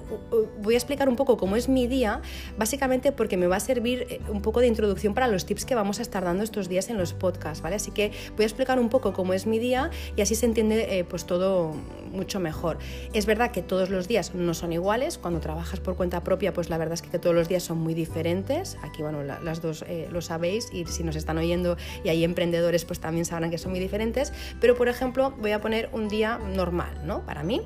[0.61, 2.20] voy a explicar un poco cómo es mi día,
[2.57, 5.77] básicamente porque me va a servir eh, un poco de introducción para los tips que
[5.77, 7.77] vamos a estar dando estos días en los podcasts, ¿vale?
[7.77, 10.98] Así que voy a explicar un poco cómo es mi día y así se entiende
[10.98, 11.74] eh, pues todo
[12.11, 12.79] mucho mejor.
[13.12, 16.70] Es verdad que todos los días no son iguales, cuando trabajas por cuenta propia, pues
[16.70, 18.77] la verdad es que todos los días son muy diferentes.
[18.83, 22.84] Aquí, bueno, las dos eh, lo sabéis y si nos están oyendo y hay emprendedores,
[22.84, 24.32] pues también sabrán que son muy diferentes.
[24.60, 27.24] Pero, por ejemplo, voy a poner un día normal, ¿no?
[27.24, 27.62] Para mí.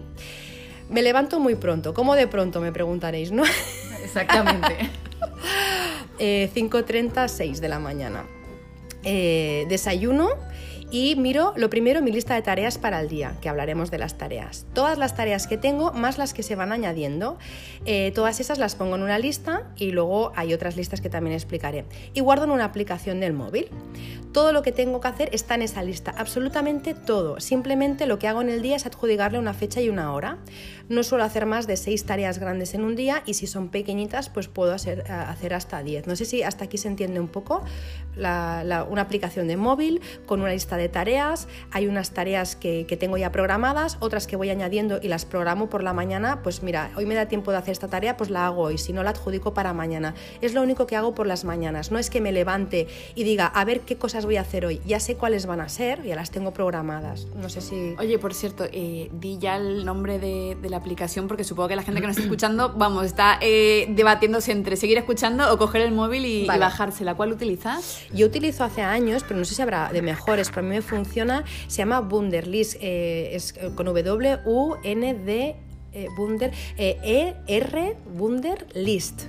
[0.90, 1.94] Me levanto muy pronto.
[1.94, 2.60] ¿Cómo de pronto?
[2.60, 3.44] Me preguntaréis, ¿no?
[4.04, 4.90] Exactamente.
[6.18, 8.24] 5.30, 6 eh, de la mañana.
[9.04, 10.28] Eh, desayuno
[10.92, 14.18] y miro lo primero mi lista de tareas para el día, que hablaremos de las
[14.18, 14.66] tareas.
[14.74, 17.38] Todas las tareas que tengo, más las que se van añadiendo,
[17.86, 21.34] eh, todas esas las pongo en una lista y luego hay otras listas que también
[21.34, 21.86] explicaré.
[22.12, 23.70] Y guardo en una aplicación del móvil.
[24.32, 27.40] Todo lo que tengo que hacer está en esa lista, absolutamente todo.
[27.40, 30.38] Simplemente lo que hago en el día es adjudicarle una fecha y una hora.
[30.88, 34.28] No suelo hacer más de seis tareas grandes en un día y si son pequeñitas,
[34.28, 36.06] pues puedo hacer, hacer hasta 10.
[36.06, 37.62] No sé si hasta aquí se entiende un poco
[38.16, 41.48] una aplicación de móvil con una lista de tareas.
[41.70, 45.68] Hay unas tareas que, que tengo ya programadas, otras que voy añadiendo y las programo
[45.68, 46.42] por la mañana.
[46.42, 48.78] Pues mira, hoy me da tiempo de hacer esta tarea, pues la hago hoy.
[48.78, 50.14] Si no, la adjudico para mañana.
[50.40, 51.90] Es lo único que hago por las mañanas.
[51.90, 54.80] No es que me levante y diga, a ver qué cosas voy a hacer hoy.
[54.86, 57.26] Ya sé cuáles van a ser, ya las tengo programadas.
[57.34, 57.94] No sé si...
[57.98, 61.84] Oye, por cierto, eh, di ya el nombre de, la aplicación porque supongo que la
[61.84, 65.92] gente que nos está escuchando, vamos, está eh, debatiéndose entre seguir escuchando o coger el
[65.92, 67.14] móvil y, bajársela.
[67.14, 68.00] ¿Cuál utilizas?
[68.12, 70.82] Yo utilizo hace años, pero no sé si habrá de mejores, pero a mí me
[70.82, 75.56] funciona, se llama Wunderlist, eh, es con W-U-N-D
[75.94, 77.96] eh, Wunder, eh, ER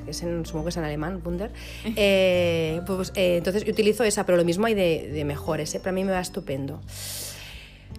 [0.04, 1.52] que es en, supongo que es en alemán, Wunder.
[1.96, 6.04] Eh, pues, eh, entonces utilizo esa, pero lo mismo hay de, de mejores, para mí
[6.04, 6.82] me va estupendo.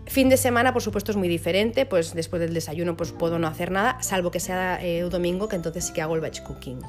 [0.06, 3.46] Fin de semana, por supuesto, es muy diferente, pues después del desayuno pues puedo no
[3.46, 6.80] hacer nada, salvo que sea un domingo, que entonces sí que hago el batch cooking.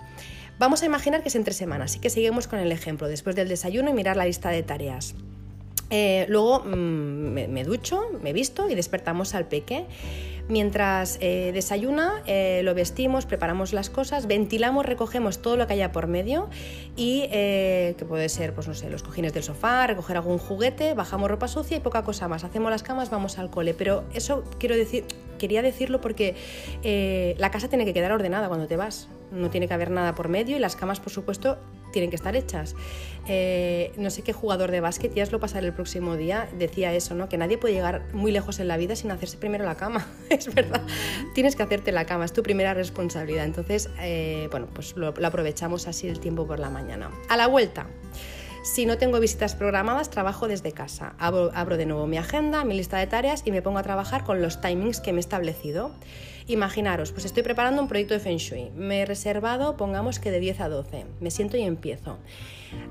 [0.59, 3.47] Vamos a imaginar que es entre semanas, así que seguimos con el ejemplo, después del
[3.49, 5.15] desayuno y mirar la lista de tareas.
[6.27, 9.85] Luego mm, me, ducho, me visto y despertamos al peque.
[10.47, 15.91] Mientras eh, desayuna, eh, lo vestimos, preparamos las cosas, ventilamos, recogemos todo lo que haya
[15.91, 16.49] por medio
[16.95, 20.93] y eh, que puede ser, pues no sé, los cojines del sofá, recoger algún juguete,
[20.93, 22.43] bajamos ropa sucia y poca cosa más.
[22.43, 23.73] Hacemos las camas, vamos al cole.
[23.73, 25.05] Pero eso quiero decir,
[25.39, 26.35] quería decirlo porque
[27.39, 29.09] la casa tiene que quedar ordenada cuando te vas.
[29.35, 31.57] No tiene que haber nada por medio y las camas, por supuesto,
[31.95, 32.75] tienen que estar hechas.
[33.25, 36.93] Eh, no sé qué jugador de básquet, ya os lo pasaré el próximo día, decía
[36.93, 37.29] eso, ¿no?
[37.29, 40.05] que nadie puede llegar muy lejos en la vida sin hacerse primero la cama.
[40.29, 40.81] es verdad,
[41.33, 43.45] tienes que hacerte la cama, es tu primera responsabilidad.
[43.45, 47.11] Entonces, eh, bueno, pues lo, aprovechamos así el tiempo por la mañana.
[47.29, 47.87] A la vuelta.
[48.65, 51.13] Si no tengo visitas programadas, trabajo desde casa.
[51.17, 54.25] Abro, abro, de nuevo mi agenda, mi lista de tareas y me pongo a trabajar
[54.25, 55.91] con los timings que me he establecido.
[56.47, 58.69] Imaginaros, pues estoy preparando un proyecto de Feng Shui.
[58.75, 61.05] Me he reservado, pongamos que de 10 a 12.
[61.19, 62.19] Me siento y empiezo.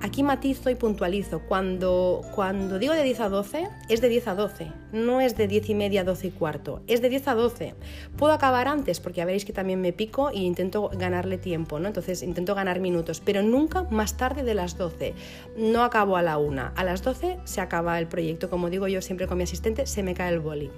[0.02, 1.38] Aquí matizo y puntualizo.
[1.46, 4.72] Cuando, cuando digo de 10 a 12, es de 10 a 12.
[4.90, 6.82] No es de 10 y media a 12 y cuarto.
[6.88, 7.74] Es de 10 a 12.
[8.16, 11.86] Puedo acabar antes porque ya veréis que también me pico y intento ganarle tiempo, ¿no?
[11.86, 15.14] Entonces intento ganar minutos, pero nunca más tarde de las 12.
[15.56, 16.72] No acabo a la 1.
[16.74, 18.50] A las 12 se acaba el proyecto.
[18.50, 20.72] Como digo yo siempre con mi asistente, se me cae el boli.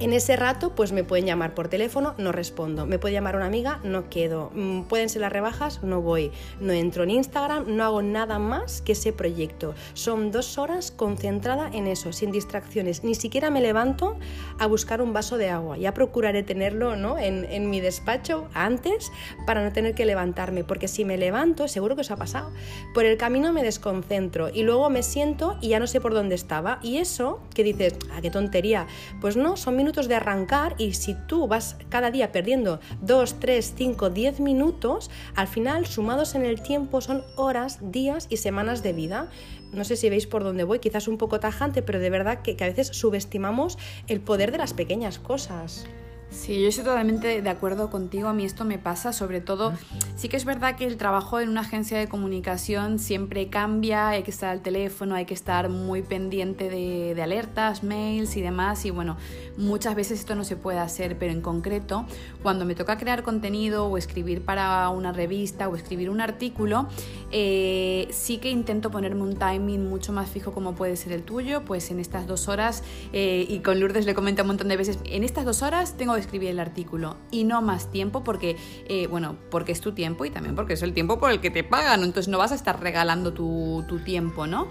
[0.00, 2.86] En ese rato, pues me pueden llamar por teléfono, no respondo.
[2.86, 4.50] Me puede llamar una amiga, no quedo.
[4.54, 6.32] Mm, pueden ser las rebajas, no voy.
[6.58, 9.74] No entro en Instagram, no hago nada más que ese proyecto.
[9.92, 13.04] Son dos horas concentrada en eso, sin distracciones.
[13.04, 14.16] Ni siquiera me levanto
[14.58, 15.76] a buscar un vaso de agua.
[15.76, 17.18] Ya procuraré tenerlo ¿no?
[17.18, 19.12] en, en mi despacho antes
[19.44, 22.50] para no tener que levantarme, porque si me levanto, seguro que os ha pasado,
[22.94, 26.36] por el camino me desconcentro y luego me siento y ya no sé por dónde
[26.36, 26.78] estaba.
[26.82, 28.86] Y eso, que dices, ah, qué tontería.
[29.20, 33.74] Pues no, son minutos de arrancar y si tú vas cada día perdiendo 2, 3,
[33.76, 38.92] 5, 10 minutos, al final sumados en el tiempo son horas, días y semanas de
[38.92, 39.28] vida.
[39.72, 42.56] No sé si veis por dónde voy, quizás un poco tajante, pero de verdad que,
[42.56, 45.86] que a veces subestimamos el poder de las pequeñas cosas.
[46.30, 48.28] Sí, yo estoy totalmente de acuerdo contigo.
[48.28, 49.72] A mí esto me pasa, sobre todo,
[50.14, 54.22] sí que es verdad que el trabajo en una agencia de comunicación siempre cambia, hay
[54.22, 58.84] que estar al teléfono, hay que estar muy pendiente de, de, alertas, mails y demás.
[58.84, 59.16] Y bueno,
[59.58, 62.06] muchas veces esto no se puede hacer, pero en concreto,
[62.44, 66.86] cuando me toca crear contenido o escribir para una revista o escribir un artículo,
[67.32, 71.64] eh, sí que intento ponerme un timing mucho más fijo como puede ser el tuyo,
[71.64, 74.98] pues en estas dos horas, eh, y con Lourdes le comento un montón de veces,
[75.04, 78.56] en estas dos horas tengo escribir el artículo y no más tiempo porque,
[78.88, 81.50] eh, bueno, porque es tu tiempo y también porque es el tiempo por el que
[81.50, 84.68] te pagan, entonces no vas a estar regalando tu, tu tiempo, ¿no?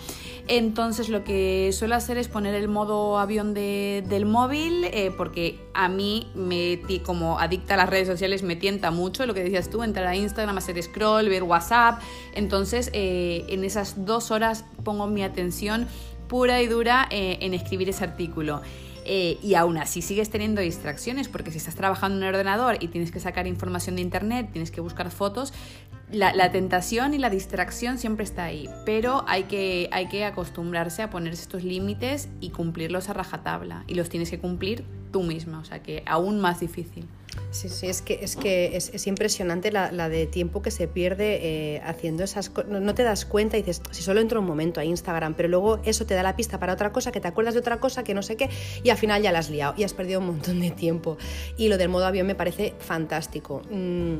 [0.47, 5.59] Entonces lo que suelo hacer es poner el modo avión de, del móvil eh, porque
[5.73, 9.69] a mí, me, como adicta a las redes sociales, me tienta mucho lo que decías
[9.69, 12.01] tú, entrar a Instagram, hacer scroll, ver WhatsApp,
[12.33, 15.87] entonces eh, en esas dos horas pongo mi atención
[16.27, 18.61] pura y dura en escribir ese artículo.
[19.11, 22.89] Eh, y aún así sigues teniendo distracciones, porque si estás trabajando en un ordenador y
[22.89, 25.51] tienes que sacar información de internet, tienes que buscar fotos,
[26.11, 31.01] la, la, tentación y la distracción siempre está ahí, pero hay que, hay que acostumbrarse
[31.01, 35.57] a ponerse estos límites y cumplirlos a rajatabla, y los tienes que cumplir tú misma,
[35.57, 37.07] o sea que aún más difícil.
[37.51, 40.87] Sí, sí, es que es, que es, es impresionante la, la, de tiempo que se
[40.87, 41.39] pierde
[41.75, 42.69] eh, haciendo esas cosas.
[42.69, 45.49] No, no, te das cuenta y dices, si solo entro un momento a Instagram, pero
[45.49, 48.03] luego eso te da la pista para otra cosa, que te acuerdas de otra cosa,
[48.03, 48.49] que no sé qué,
[48.83, 51.17] y al final ya la has liado y has perdido un montón de tiempo.
[51.57, 53.61] Y lo del modo avión me parece fantástico.
[53.69, 54.19] Mm,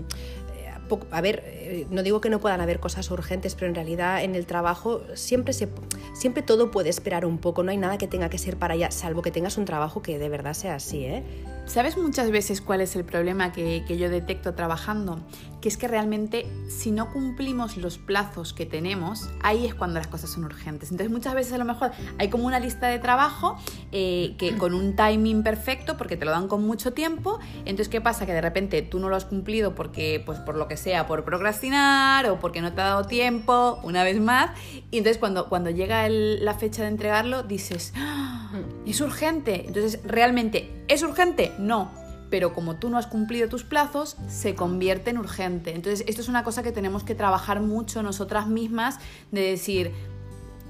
[1.11, 4.35] a ver, eh, no digo que no puedan haber cosas urgentes, pero en realidad en
[4.35, 5.69] el trabajo siempre, se,
[6.13, 8.91] siempre todo puede esperar un poco, no hay nada que tenga que ser para allá,
[8.91, 11.23] salvo que tengas un trabajo que de verdad sea así, ¿eh?
[11.69, 15.19] ¿Sabes muchas veces cuál es el problema que, que, yo detecto trabajando?
[15.61, 20.07] Que es que realmente si no cumplimos los plazos que tenemos, ahí es cuando las
[20.07, 20.89] cosas son urgentes.
[20.89, 23.55] Entonces muchas veces a lo mejor hay como una lista de trabajo
[23.91, 28.01] eh, que con un timing perfecto, porque te lo dan con mucho tiempo, entonces ¿qué
[28.01, 28.25] pasa?
[28.25, 31.23] Que de repente tú no lo has cumplido porque, pues por lo que sea, por
[31.23, 34.57] procrastinar o porque no te ha dado tiempo, una vez más,
[34.89, 38.39] y entonces cuando, cuando llega el, la fecha de entregarlo dices, ¡Ah!
[38.85, 39.65] es urgente.
[39.67, 41.51] Entonces realmente, ¿es urgente?
[41.59, 41.91] No,
[42.29, 45.75] pero como tú no has cumplido tus plazos, se convierte en urgente.
[45.75, 48.99] Entonces, esto es una cosa que tenemos que trabajar mucho nosotras mismas,
[49.31, 49.91] de decir,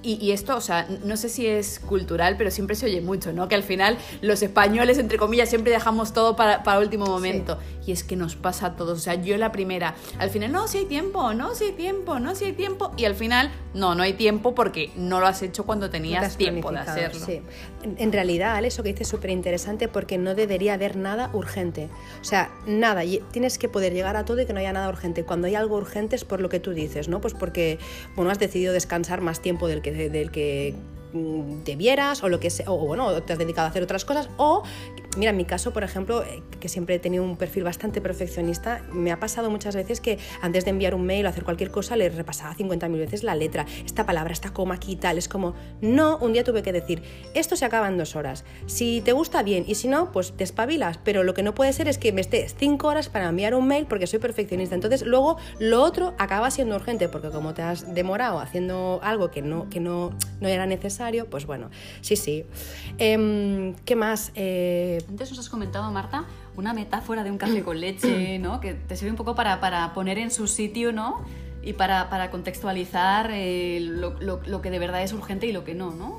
[0.02, 3.34] y, y, esto, o sea, no sé si es cultural, pero siempre se oye mucho,
[3.34, 3.50] ¿no?
[3.50, 7.58] Que al final los españoles, entre comillas, siempre dejamos todo para, para último momento.
[7.60, 7.90] Sí.
[7.90, 8.98] Y es que nos pasa a todos.
[8.98, 12.20] O sea, yo la primera, al final, no, si hay tiempo, no, si hay tiempo,
[12.20, 12.92] no, si hay tiempo.
[12.96, 16.38] Y al final, no, no hay tiempo porque no lo has hecho cuando tenías no
[16.38, 17.26] tiempo de hacerlo.
[17.26, 17.42] Sí.
[17.98, 21.90] En realidad, Ale, eso que dices es súper interesante porque no debería haber nada urgente.
[22.22, 23.02] O sea, nada.
[23.32, 25.24] Tienes que poder llegar a todo y que no haya nada urgente.
[25.24, 27.20] Cuando hay algo urgente es por lo que tú dices, ¿no?
[27.22, 27.80] Pues porque,
[28.16, 30.74] bueno, has decidido descansar más tiempo del que del que
[31.14, 34.64] debieras o lo que sea, o bueno, te has dedicado a hacer otras cosas, o
[35.18, 38.82] mira, en mi caso, por ejemplo, eh, que siempre he tenido un perfil bastante perfeccionista,
[38.92, 41.96] me ha pasado muchas veces que antes de enviar un mail o hacer cualquier cosa
[41.96, 45.56] le repasaba 50.000 veces la letra, esta palabra, esta coma aquí y tal, es como,
[45.82, 47.02] no, un día tuve que decir,
[47.34, 50.44] esto se acaba en dos horas, si te gusta bien y si no, pues te
[50.44, 53.56] espabilas, pero lo que no puede ser es que me estés cinco horas para enviar
[53.56, 57.62] un mail porque soy perfeccionista, entonces luego lo otro acaba siendo urgente porque como te
[57.62, 60.99] has demorado haciendo algo que no, que no, no era necesario,
[61.30, 61.70] pues bueno,
[62.02, 62.46] sí, sí.
[62.98, 64.32] Eh, ¿Qué más?
[64.36, 66.26] Eh, antes nos has comentado, Marta,
[66.58, 68.60] una metáfora de un café con leche, ¿no?
[68.60, 71.24] Que te sirve un poco para, para poner en su sitio, ¿no?
[71.62, 75.66] y para, para contextualizar eh, lo, lo, lo, que de verdad es urgente y lo
[75.66, 76.18] que no, ¿no?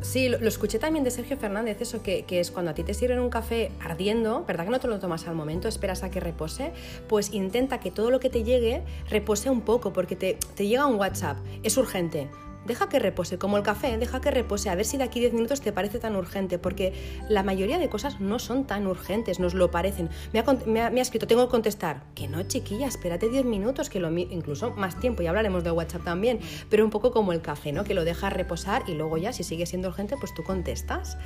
[0.00, 2.84] Sí, lo, lo escuché también de Sergio Fernández, eso que, que, es cuando a ti
[2.84, 6.10] te sirven un café ardiendo, ¿verdad que no te lo tomas al momento, esperas a
[6.10, 6.72] que repose?
[7.08, 10.86] Pues intenta que todo lo que te llegue repose un poco, porque te, te llega
[10.86, 12.28] un WhatsApp, es urgente
[12.66, 15.32] deja que repose, como el café, deja que repose, a ver si de aquí 10
[15.32, 16.92] minutos te parece tan urgente, porque
[17.28, 20.10] la mayoría de cosas no son tan urgentes, nos lo parecen.
[20.32, 24.00] Me ha, me ha, escrito, tengo que contestar, que no, chiquilla, espérate 10 minutos, que
[24.00, 27.72] lo incluso más tiempo, y hablaremos de WhatsApp también, pero un poco como el café,
[27.72, 27.84] ¿no?
[27.84, 31.18] Que lo dejas reposar y luego ya, si sigue siendo urgente, pues tú contestas.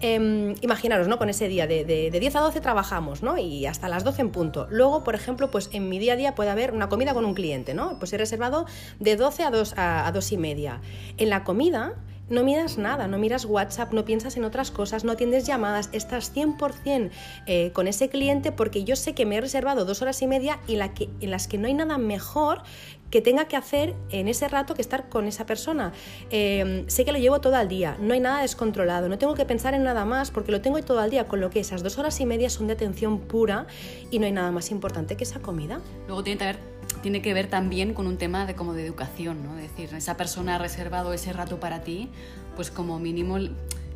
[0.00, 1.18] Eh, imaginaros, ¿no?
[1.18, 3.38] Con ese día de, de, de 10 a 12 trabajamos, ¿no?
[3.38, 4.66] Y hasta las 12 en punto.
[4.70, 7.34] Luego, por ejemplo, pues en mi día a día puede haber una comida con un
[7.34, 7.98] cliente, ¿no?
[7.98, 8.66] Pues he reservado
[9.00, 10.80] de 12 a 2, a, a 2 y media.
[11.16, 11.94] En la comida
[12.28, 16.34] no miras nada, no miras WhatsApp, no piensas en otras cosas, no atiendes llamadas, estás
[16.34, 17.10] 100%
[17.46, 20.58] eh, con ese cliente porque yo sé que me he reservado dos horas y media
[20.66, 22.62] y en las que no hay nada mejor
[23.10, 25.92] que tenga que hacer en ese rato que estar con esa persona.
[26.30, 29.44] Eh, sé que lo llevo todo el día, no hay nada descontrolado, no tengo que
[29.44, 31.98] pensar en nada más porque lo tengo todo el día, con lo que esas dos
[31.98, 33.66] horas y media son de atención pura
[34.10, 35.80] y no hay nada más importante que esa comida.
[36.08, 36.73] Luego tiene que haber
[37.04, 39.58] tiene que ver también con un tema de como de educación, ¿no?
[39.58, 42.08] Es decir, esa persona ha reservado ese rato para ti,
[42.56, 43.36] pues como mínimo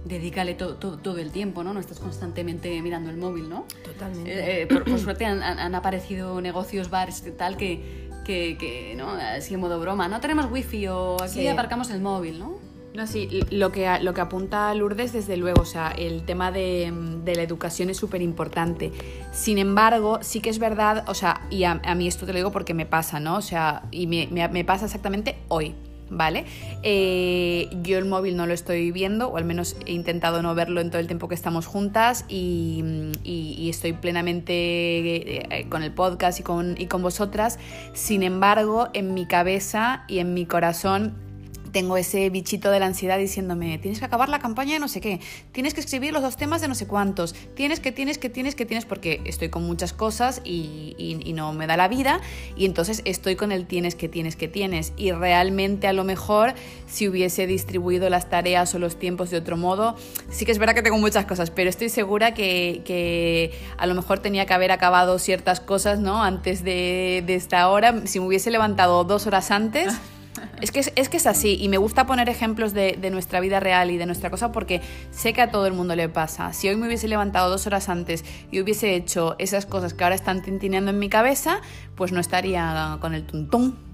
[0.04, 1.72] dedícale todo, el tiempo, ¿no?
[1.72, 3.64] No estás constantemente mirando el móvil, ¿no?
[3.82, 4.60] Totalmente.
[4.60, 9.08] Eh, por, por, suerte han, han, aparecido negocios, bares, tal, que, que, que, ¿no?
[9.08, 11.48] Así en modo broma, no tenemos wifi o aquí sí.
[11.48, 12.58] aparcamos el móvil, ¿no?
[12.98, 16.92] No, sí, lo que, lo que apunta Lourdes, desde luego, o sea, el tema de,
[17.24, 18.90] de la educación es súper importante.
[19.30, 22.50] Sin embargo, sí que es verdad, o sea, y a, mí esto te lo digo
[22.50, 23.36] porque me pasa, ¿no?
[23.36, 25.76] O sea, y me, me, pasa exactamente hoy,
[26.10, 26.44] ¿vale?
[26.82, 30.80] Eh, yo el móvil no lo estoy viendo, o al menos he intentado no verlo
[30.80, 32.82] en todo el tiempo que estamos juntas y,
[33.22, 37.60] y, y estoy plenamente eh, con el podcast y con, y con vosotras.
[37.92, 41.27] Sin embargo, en mi cabeza y en mi corazón
[41.72, 45.00] tengo ese bichito de la ansiedad diciéndome, tienes que acabar la campaña de no sé
[45.00, 45.20] qué,
[45.52, 48.54] tienes que escribir los dos temas de no sé cuántos, tienes que, tienes que, tienes
[48.54, 50.94] que, tienes, porque estoy con muchas cosas y,
[51.34, 52.20] no me da la vida,
[52.56, 54.92] y entonces estoy con el tienes que, tienes que, tienes.
[54.96, 56.54] Y realmente a lo mejor
[56.88, 59.94] si hubiese distribuido las tareas o los tiempos de otro modo,
[60.30, 63.94] sí que es verdad que tengo muchas cosas, pero estoy segura que, que a lo
[63.94, 66.22] mejor tenía que haber acabado ciertas cosas, ¿no?
[66.22, 69.94] Antes de, de esta hora, si me hubiese levantado dos horas antes...
[70.60, 73.40] Es que es, es que es, así y me gusta poner ejemplos de, de, nuestra
[73.40, 76.52] vida real y de nuestra cosa porque sé que a todo el mundo le pasa.
[76.52, 80.16] Si hoy me hubiese levantado dos horas antes y hubiese hecho esas cosas que ahora
[80.16, 81.60] están tintineando en mi cabeza,
[81.94, 83.87] pues no estaría con el tuntún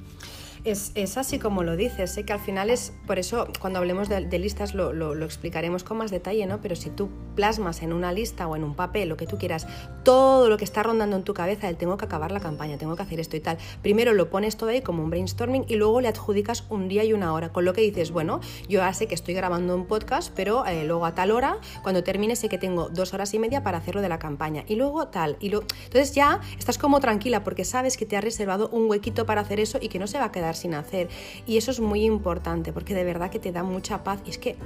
[0.64, 4.38] es, así como lo dices, sé que al final es, por eso cuando hablemos de,
[4.38, 6.60] listas lo, explicaremos con más detalle, ¿no?
[6.60, 9.66] Pero si tú plasmas en una lista o en un papel, lo que tú quieras,
[10.04, 12.96] todo lo que está rondando en tu cabeza, el tengo que acabar la campaña, tengo
[12.96, 16.00] que hacer esto y tal, primero lo pones todo ahí como un brainstorming y luego
[16.00, 19.06] le adjudicas un día y una hora, con lo que dices, bueno, yo ya sé
[19.06, 22.58] que estoy grabando un podcast, pero eh, luego a tal hora, cuando termine sé que
[22.58, 25.60] tengo dos horas y media para hacerlo de la campaña y luego tal, y lo...
[25.60, 29.60] entonces ya estás como tranquila porque sabes que te has reservado un huequito para hacer
[29.60, 31.08] eso y que no se va a quedar sin hacer.
[31.46, 34.20] Y eso es muy importante porque de verdad que te da mucha paz.
[34.26, 34.56] Y es que,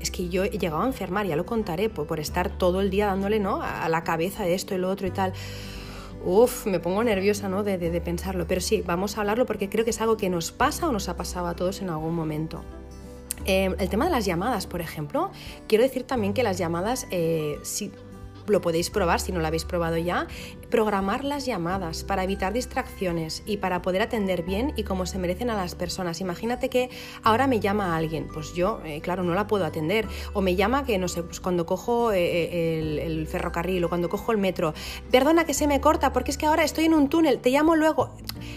[0.00, 3.06] es que yo he llegado a enfermar, ya lo contaré, por, estar todo el día
[3.06, 3.60] dándole ¿no?
[3.62, 5.32] a la cabeza de esto y lo otro y tal.
[6.24, 7.62] Uf, me pongo nerviosa ¿no?
[7.62, 8.46] de, de, pensarlo.
[8.48, 11.08] Pero sí, vamos a hablarlo porque creo que es algo que nos pasa o nos
[11.08, 12.62] ha pasado a todos en algún momento.
[13.44, 15.30] Eh, el tema de las llamadas, por ejemplo,
[15.68, 17.92] quiero decir también que las llamadas, eh, si
[18.48, 20.26] lo podéis probar si no lo habéis probado ya,
[20.70, 25.50] programar las llamadas para evitar distracciones y para poder atender bien y como se merecen
[25.50, 26.20] a las personas.
[26.20, 26.90] Imagínate que
[27.22, 30.06] ahora me llama alguien, pues yo, eh, claro, no la puedo atender.
[30.32, 34.08] O me llama que, no sé, pues cuando cojo eh, el, el, ferrocarril o cuando
[34.08, 34.74] cojo el metro,
[35.10, 37.76] perdona que se me corta porque es que ahora estoy en un túnel, te llamo
[37.76, 38.14] luego.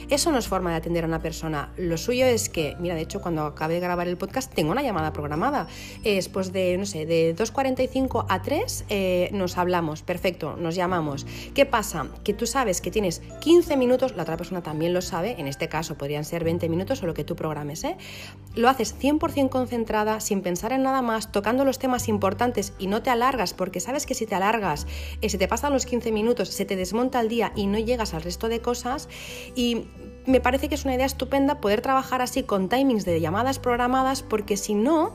[0.09, 1.71] Eso no es forma de atender a una persona.
[1.77, 4.81] Lo suyo es que, mira, de hecho, cuando acabé de grabar el podcast, tengo una
[4.81, 5.67] llamada programada.
[6.03, 11.25] Es pues de, no sé, de 2.45 a 3 eh, nos hablamos, perfecto, nos llamamos.
[11.53, 11.98] ¿Qué pasa?
[12.23, 15.69] Que tú sabes que tienes 15 minutos, la otra persona también lo sabe, en este
[15.69, 17.97] caso podrían ser 20 minutos o lo que tú programes, ¿eh?
[18.55, 23.01] Lo haces 100% concentrada, sin pensar en nada más, tocando los temas importantes y no
[23.01, 24.87] te alargas, porque sabes que si te alargas,
[25.21, 28.13] eh, se te pasan los 15 minutos, se te desmonta el día y no llegas
[28.13, 29.09] al resto de cosas.
[29.55, 29.85] Y
[30.25, 34.21] me parece que es una idea estupenda poder trabajar así con timings de llamadas programadas,
[34.21, 35.13] porque si no,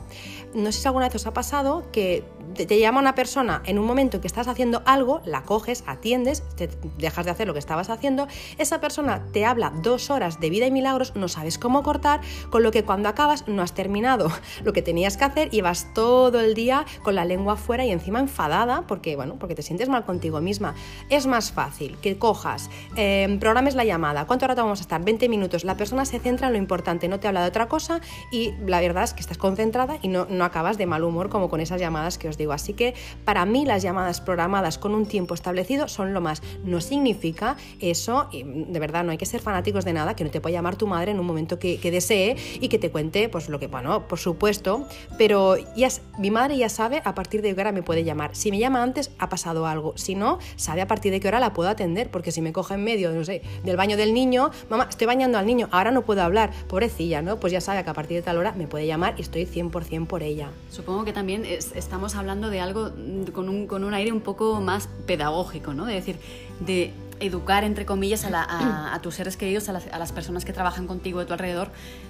[0.53, 3.85] no sé si alguna vez os ha pasado que te, llama una persona en un
[3.85, 7.89] momento que estás haciendo algo, la coges, atiendes, te dejas de hacer lo que estabas
[7.89, 8.27] haciendo,
[8.57, 12.63] esa persona te habla dos horas de vida y milagros, no sabes cómo cortar, con
[12.63, 14.31] lo que cuando acabas no has terminado
[14.63, 17.91] lo que tenías que hacer y vas todo el día con la lengua afuera y
[17.91, 20.75] encima enfadada porque, bueno, porque te sientes mal contigo misma.
[21.09, 25.03] Es más fácil que cojas, eh, programes la llamada, ¿cuánto rato vamos a estar?
[25.03, 25.63] 20 minutos.
[25.63, 28.79] La persona se centra en lo importante, no te habla de otra cosa y la
[28.81, 31.79] verdad es que estás concentrada y no, no acabas de mal humor como con esas
[31.79, 32.53] llamadas que os digo.
[32.53, 32.93] Así que
[33.23, 36.41] para mí las llamadas programadas con un tiempo establecido son lo más.
[36.63, 40.31] No significa eso, y de verdad no hay que ser fanáticos de nada, que no
[40.31, 43.47] te pueda llamar tu madre en un momento que, desee y que te cuente pues
[43.47, 44.87] lo que, bueno, por supuesto,
[45.17, 48.35] pero ya, mi madre ya sabe a partir de qué hora me puede llamar.
[48.35, 49.93] Si me llama antes, ha pasado algo.
[49.95, 52.73] Si no, sabe a partir de qué hora la puedo atender, porque si me coge
[52.73, 56.03] en medio, no sé, del baño del niño, mamá, estoy bañando al niño, ahora no
[56.03, 57.39] puedo hablar, pobrecilla, ¿no?
[57.39, 60.07] Pues ya sabe que a partir de tal hora me puede llamar y estoy 100%
[60.07, 60.49] por ella.
[60.69, 62.91] Supongo que también estamos hablando de algo
[63.33, 65.85] con un, con un aire un poco más pedagógico, ¿no?
[65.85, 66.17] De decir,
[66.59, 71.25] de educar, entre comillas, a, tus seres queridos, a las, personas que trabajan contigo de
[71.25, 71.69] tu alrededor,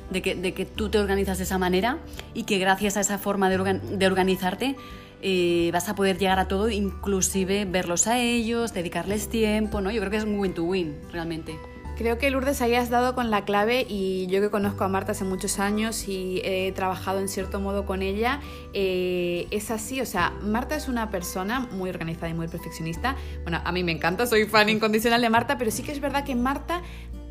[0.09, 1.97] de que, de que, tú te organizas de esa manera
[2.33, 4.75] y que gracias a esa forma de, de organizarte
[5.21, 9.91] eh, vas a poder llegar a todo, inclusive verlos a ellos, dedicarles tiempo, ¿no?
[9.91, 11.57] Yo creo que es un win-to-win, realmente.
[11.97, 15.13] Creo que Lourdes ahí has dado con la clave y yo que conozco a Marta
[15.13, 18.41] hace muchos años y he trabajado en cierto modo con ella,
[18.73, 23.15] eh, es así, o sea, Marta es una persona muy organizada y muy perfeccionista.
[23.43, 26.25] Bueno, a mí me encanta, soy fan incondicional de Marta, pero sí que es verdad
[26.25, 26.81] que Marta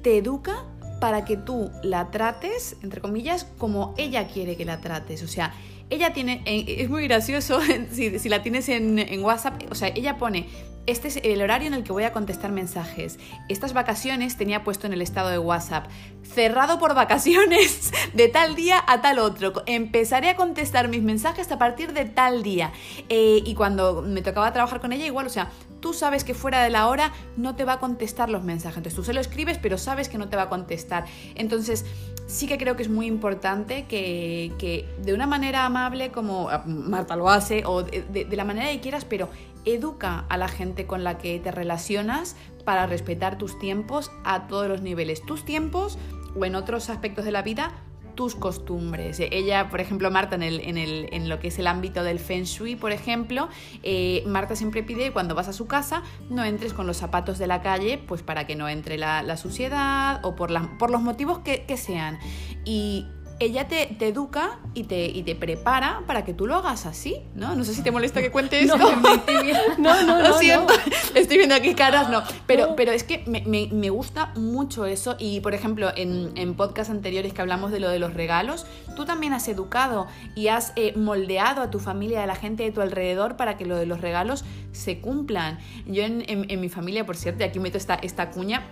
[0.03, 0.65] te educa
[0.99, 5.23] para que tú la trates, entre comillas, como ella quiere que la trates.
[5.23, 5.53] O sea,
[5.91, 7.61] ella tiene, eh, es muy gracioso
[7.93, 10.47] si, la tienes en, en, WhatsApp, o sea, ella pone
[10.87, 13.19] este es el horario en el que voy a contestar mensajes.
[13.49, 15.87] Estas vacaciones tenía puesto en el estado de WhatsApp.
[16.23, 19.63] Cerrado por vacaciones de tal día a tal otro.
[19.67, 22.73] Empezaré a contestar mis mensajes a partir de tal día.
[23.09, 26.63] Eh, y cuando me tocaba trabajar con ella, igual, o sea, tú sabes que fuera
[26.63, 28.79] de la hora no te va a contestar los mensajes.
[28.79, 31.07] Entonces tú se lo escribes, pero sabes que no te va a contestar.
[31.35, 31.85] Entonces
[32.27, 37.17] sí que creo que es muy importante que, de una manera amable, como ah, Marta
[37.17, 39.29] lo hace, o de, de la manera que quieras, pero
[39.65, 44.69] educa a la gente con la que te relacionas para respetar tus tiempos a todos
[44.69, 45.23] los niveles.
[45.23, 45.99] Tus tiempos
[46.39, 47.73] o en otros aspectos de la vida,
[48.15, 49.21] tus costumbres.
[49.21, 52.19] Ella, por ejemplo, Marta, en, el, en, el, en lo que es el ámbito del
[52.19, 53.49] feng shui, por ejemplo,
[53.83, 57.47] eh, Marta siempre pide cuando vas a su casa no entres con los zapatos de
[57.47, 61.65] la calle, pues para que no entre la, suciedad o por, por los motivos que,
[61.65, 62.19] que sean.
[62.65, 63.07] Y
[63.41, 67.17] ella te, te, educa y te, y te prepara para que tú lo hagas así,
[67.35, 67.55] ¿no?
[67.57, 68.77] No sé si te molesta que cuente esto.
[69.79, 70.73] No, no, no, Lo siento,
[71.15, 72.23] estoy viendo aquí caras, no.
[72.47, 76.55] Pero, pero es que me, me, me, gusta mucho eso y, por ejemplo, en, en
[76.55, 78.67] podcasts anteriores que hablamos de lo de los regalos,
[78.97, 82.73] tú también has educado y has eh, moldeado a tu familia, a la gente de
[82.73, 85.59] tu alrededor para que lo de los regalos se cumplan.
[85.87, 88.63] Yo en, en, en mi familia, por cierto, y aquí meto esta, esta cuña,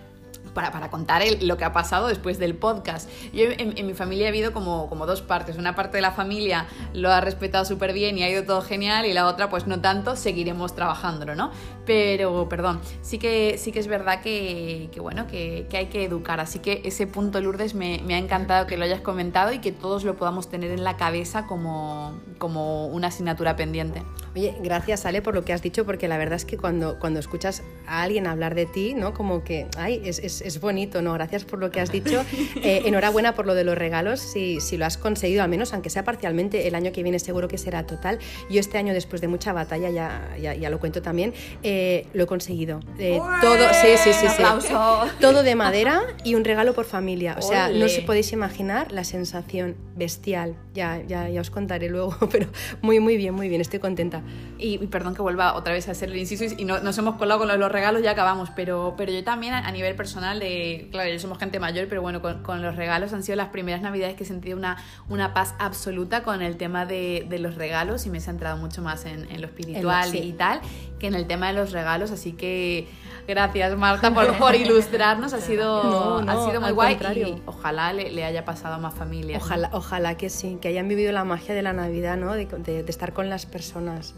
[0.54, 3.08] para, para contar lo que ha pasado después del podcast.
[3.32, 5.56] Yo en, mi familia ha habido como, como dos partes.
[5.56, 9.06] Una parte de la familia lo ha respetado súper bien y ha ido todo genial
[9.06, 11.50] y la otra pues no tanto, seguiremos trabajándolo, ¿no?
[11.84, 16.04] Pero, perdón, sí que, sí que es verdad que, que bueno, que, que, hay que
[16.04, 16.40] educar.
[16.40, 19.72] Así que ese punto, Lourdes, me, me, ha encantado que lo hayas comentado y que
[19.72, 24.02] todos lo podamos tener en la cabeza como, como una asignatura pendiente.
[24.34, 27.20] Oye, gracias Ale por lo que has dicho, porque la verdad es que cuando, cuando
[27.20, 29.12] escuchas a alguien hablar de ti, ¿no?
[29.12, 31.12] Como que, ay, es, es, es bonito, ¿no?
[31.14, 32.24] Gracias por lo que has dicho.
[32.62, 35.90] Eh, enhorabuena por lo de los regalos, si, si lo has conseguido, al menos, aunque
[35.90, 38.18] sea parcialmente, el año que viene seguro que será total.
[38.50, 42.24] Yo este año, después de mucha batalla, ya, ya, ya lo cuento también, eh, lo
[42.24, 42.80] he conseguido.
[42.98, 44.42] Eh, todo, sí, sí, sí, sí.
[45.20, 47.36] Todo de madera y un regalo por familia.
[47.38, 50.56] O sea, no os podéis imaginar la sensación bestial.
[50.74, 52.46] Ya, ya, ya os contaré luego, pero
[52.80, 54.22] muy, muy bien, muy bien, estoy contenta.
[54.58, 57.16] Y, y perdón que vuelva otra vez a hacer el inciso y no, nos hemos
[57.16, 60.88] colado con los regalos, ya acabamos, pero, pero yo también a, a nivel personal, de,
[60.90, 63.82] claro, yo somos gente mayor, pero bueno, con, con, los regalos han sido las primeras
[63.82, 64.76] navidades que he sentido una,
[65.08, 68.82] una paz absoluta con el tema de, de los regalos y me he centrado mucho
[68.82, 70.18] más en, en lo espiritual sí.
[70.18, 70.60] y tal
[70.98, 72.86] que en el tema de los regalos, así que
[73.26, 75.32] Gracias, Marta, por, por ilustrarnos.
[75.32, 78.78] Ha sido, no, no, ha sido muy guay y ojalá le, le, haya pasado a
[78.78, 79.42] más familias.
[79.42, 82.34] Ojalá, ojalá que sí, que hayan vivido la magia de la Navidad, ¿no?
[82.34, 84.14] De, de, de estar con las personas.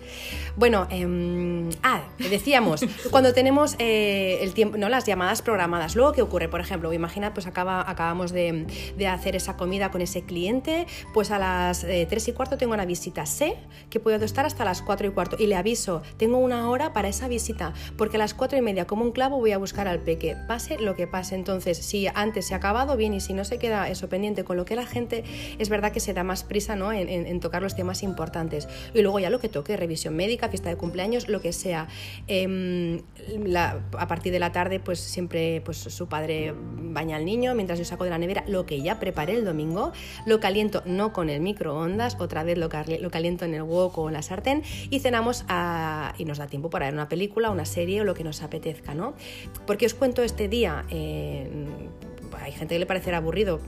[0.57, 4.89] Bueno, eh, ah, decíamos, cuando tenemos eh, el tiempo, ¿no?
[4.89, 5.97] Las llamadas programadas.
[5.97, 6.49] Luego, ¿qué ocurre?
[6.49, 11.31] Por ejemplo, imagina, pues acaba, acabamos de, de, hacer esa comida con ese cliente, pues
[11.31, 13.27] a las eh, 3 y cuarto tengo una visita.
[13.27, 13.57] Sé
[13.91, 17.09] que puedo estar hasta las 4 y cuarto y le aviso, tengo una hora para
[17.09, 19.99] esa visita, porque a las 4 y media, como un clavo voy a buscar al
[19.99, 21.35] peque, pase lo que pase.
[21.35, 24.57] Entonces, si antes se ha acabado, bien, y si no se queda eso pendiente, con
[24.57, 25.25] lo que la gente
[25.59, 26.93] es verdad que se da más prisa ¿no?
[26.93, 28.69] en, tocar los temas importantes.
[28.95, 31.89] Y luego ya lo que toque, revisión médica, fiesta de cumpleaños, lo que sea.
[32.29, 37.81] La, a partir de la tarde, pues siempre pues, su padre baña al niño, mientras
[37.81, 39.91] yo saco de la nevera lo que ya preparé el domingo,
[40.25, 42.69] lo caliento no con el microondas, otra vez lo,
[43.01, 46.47] lo caliento en el wok o en la sartén y cenamos a, y nos da
[46.47, 48.84] tiempo para ver una película, una serie o lo que nos apetezca.
[48.93, 49.15] ¿No?
[49.67, 50.85] ¿Por qué os cuento este día?
[50.91, 51.49] Eh,
[52.43, 53.61] hay gente que le parecerá aburrido,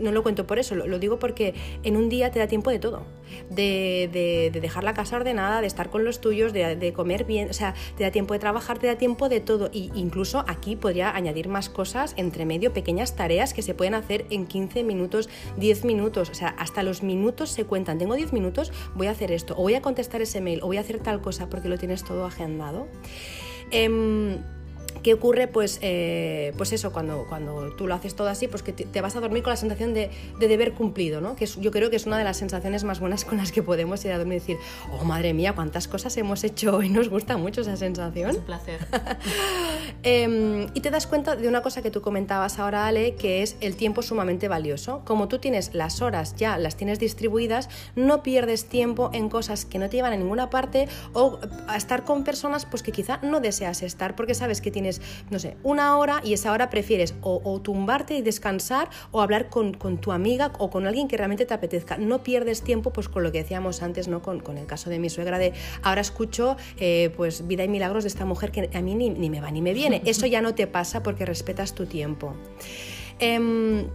[0.00, 2.78] no lo cuento por eso, lo, digo porque en un día te da tiempo de
[2.78, 3.02] todo,
[3.48, 7.74] de, dejar la casa ordenada, de estar con los tuyos, de, comer bien, o sea,
[7.96, 9.70] te da tiempo de trabajar, te da tiempo de todo.
[9.72, 14.26] Y incluso aquí podría añadir más cosas entre medio, pequeñas tareas que se pueden hacer
[14.30, 17.98] en 15 minutos, 10 minutos, o sea, hasta los minutos se cuentan.
[17.98, 20.76] Tengo 10 minutos, voy a hacer esto, o voy a contestar ese mail, o voy
[20.76, 22.88] a hacer tal cosa porque lo tienes todo agendado.
[23.70, 24.42] Em,
[25.02, 25.48] ¿Qué ocurre?
[25.48, 29.16] Pues, eh, pues eso, cuando, cuando tú lo haces todo así, pues que te, vas
[29.16, 31.36] a dormir con la sensación de, deber cumplido, ¿no?
[31.36, 34.04] Que yo creo que es una de las sensaciones más buenas con las que podemos
[34.04, 34.58] ir a dormir y decir,
[34.98, 38.30] oh madre mía, cuántas cosas hemos hecho hoy, nos gusta mucho esa sensación.
[38.30, 38.86] Es un placer.
[40.02, 43.56] Em, y te das cuenta de una cosa que tú comentabas ahora, Ale, que es
[43.60, 45.02] el tiempo sumamente valioso.
[45.04, 49.78] Como tú tienes las horas ya, las tienes distribuidas, no pierdes tiempo en cosas que
[49.78, 51.38] no te llevan a ninguna parte o
[51.68, 54.89] a estar con personas pues que quizá no deseas estar porque sabes que tienes
[55.30, 59.72] no sé, una hora y esa hora prefieres o, tumbarte y descansar o hablar con,
[60.00, 61.98] tu amiga o con alguien que realmente te apetezca.
[61.98, 64.22] No pierdes tiempo, pues con lo que decíamos antes, ¿no?
[64.22, 68.08] Con, el caso de mi suegra de ahora escucho eh, pues vida y milagros de
[68.08, 70.02] esta mujer que a mí ni, me va ni me viene.
[70.06, 72.34] Eso ya no te pasa porque respetas tu tiempo.
[73.18, 73.86] Em,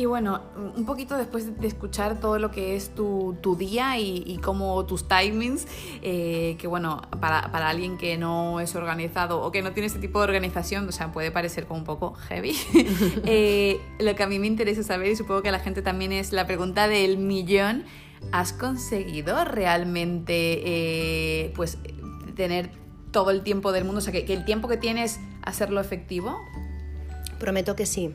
[0.00, 4.86] y bueno, un poquito después de escuchar todo lo que es tu, día y, como
[4.86, 5.66] tus timings,
[6.00, 10.20] eh, que bueno, para, alguien que no es organizado o que no tiene este tipo
[10.20, 12.56] de organización, o sea, puede parecer como un poco heavy.
[13.32, 16.12] Eh, lo que a mí me interesa saber, y supongo que a la gente también
[16.12, 17.84] es la pregunta del millón,
[18.32, 21.78] ¿has conseguido realmente eh, pues
[22.34, 22.70] tener
[23.10, 23.98] todo el tiempo del mundo?
[23.98, 26.40] O sea, que, que el tiempo que tienes hacerlo efectivo.
[27.38, 28.14] Prometo que sí.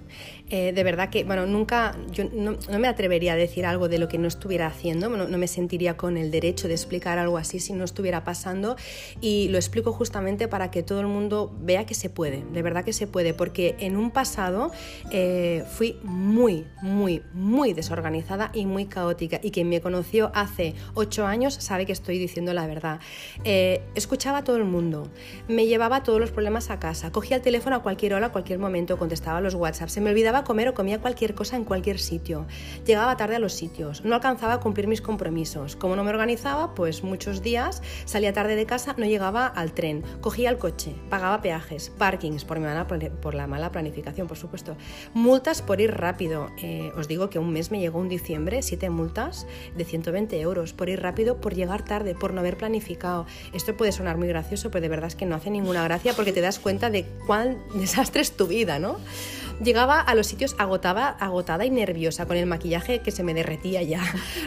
[0.50, 4.08] Eh, de verdad que, bueno, nunca, yo no, me atrevería a decir algo de lo
[4.08, 7.74] que no estuviera haciendo, no, me sentiría con el derecho de explicar algo así si
[7.74, 8.76] no estuviera pasando
[9.22, 12.86] y lo explico justamente para que todo el mundo vea que se puede, de verdad
[12.86, 14.72] que se puede, porque en un pasado
[15.12, 21.26] eh, fui muy, muy, muy desorganizada y muy caótica y quien me conoció hace ocho
[21.26, 23.00] años sabe que estoy diciendo la verdad.
[23.46, 25.10] Eh, escuchaba a todo el mundo,
[25.48, 28.60] me llevaba todos los problemas a casa, cogía el teléfono a cualquier hora, a cualquier
[28.60, 32.46] momento, contestaba los WhatsApp, se me olvidaba comer o comía cualquier cosa en cualquier sitio.
[32.86, 35.76] Llegaba tarde a los sitios, no alcanzaba a cumplir mis compromisos.
[35.76, 40.04] Como no me organizaba, pues muchos días salía tarde de casa, no llegaba al tren,
[40.22, 44.76] cogía el coche, pagaba peajes, parkings por, mi mala, por la mala planificación, por supuesto,
[45.14, 46.50] multas por ir rápido.
[46.62, 50.74] Eh, os digo que un mes me llegó un diciembre, siete multas de 120 euros
[50.74, 53.26] por ir rápido, por llegar tarde, por no haber planificado.
[53.54, 56.34] Esto puede sonar muy gracioso, pero de verdad es que no hace ninguna gracia porque
[56.34, 58.98] te das cuenta de cuán desastre es tu vida, ¿no?
[59.64, 63.82] Llegaba a los sitios agotaba, agotada y nerviosa, con el maquillaje que se me derretía
[63.84, 64.01] ya.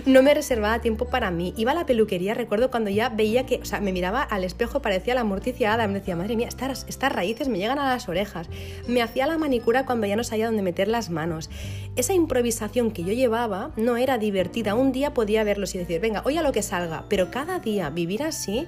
[0.04, 1.54] No me reservaba tiempo para mí.
[1.56, 4.80] Iba a la peluquería, recuerdo cuando ya veía que, o sea, me miraba al espejo,
[4.80, 8.48] parecía la Morticia Me decía, madre mía, estas, estas raíces me llegan a las orejas.
[8.86, 11.50] Me hacía la manicura cuando ya no sabía dónde meter las manos.
[11.96, 14.74] Esa improvisación que yo llevaba no era divertida.
[14.74, 17.04] Un día podía verlos y decir, venga, hoy a lo que salga.
[17.08, 18.66] Pero cada día vivir así,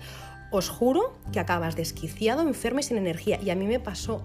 [0.50, 3.38] os juro que acabas desquiciado, enfermo y sin energía.
[3.42, 4.24] Y a mí me pasó.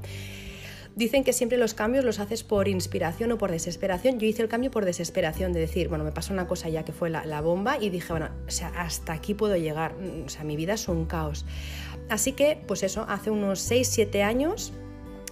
[0.95, 4.17] Dicen que siempre los cambios los haces por inspiración o por desesperación.
[4.17, 6.93] Yo hice el cambio por desesperación, de decir, bueno, me pasó una cosa ya que
[6.93, 9.95] fue la, bomba y dije, bueno, o sea, hasta aquí puedo llegar.
[10.25, 11.45] O sea, mi vida es un caos.
[12.09, 14.71] Así que, pues eso, hace unos 6, 7 años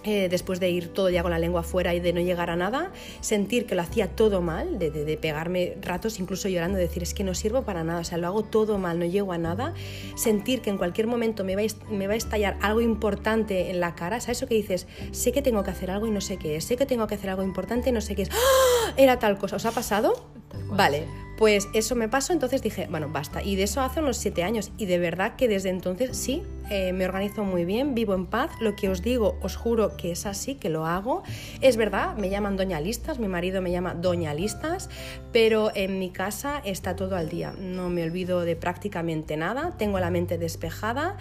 [0.04, 2.56] eh, después de ir todo ya con la lengua fuera y de no llegar a
[2.56, 7.24] nada, sentir que lo hacía todo mal, de, pegarme ratos incluso llorando, decir es que
[7.24, 9.74] no sirvo para nada, o sea, lo hago todo mal, no llego a nada,
[10.14, 13.80] sentir que en cualquier momento me va a, me va a estallar algo importante en
[13.80, 14.86] la cara, ¿sabes eso que dices?
[15.12, 17.14] Sé que tengo que hacer algo y no sé qué es, sé que tengo que
[17.14, 18.92] hacer algo importante y no sé qué es, ¡Ah!
[18.96, 20.43] era tal cosa, ¿os ha pasado?
[20.68, 23.42] Vale, pues eso me pasó, entonces dije, bueno, basta.
[23.42, 24.70] Y de eso hace unos siete años.
[24.78, 28.50] Y de verdad que desde entonces sí, eh, me organizo muy bien, vivo en paz.
[28.60, 31.24] Lo que os digo, os juro que es así, que lo hago.
[31.60, 34.88] Es verdad, me llaman doña listas, mi marido me llama doña listas,
[35.32, 37.52] pero en mi casa está todo al día.
[37.58, 41.16] No me olvido de prácticamente nada, tengo la mente despejada.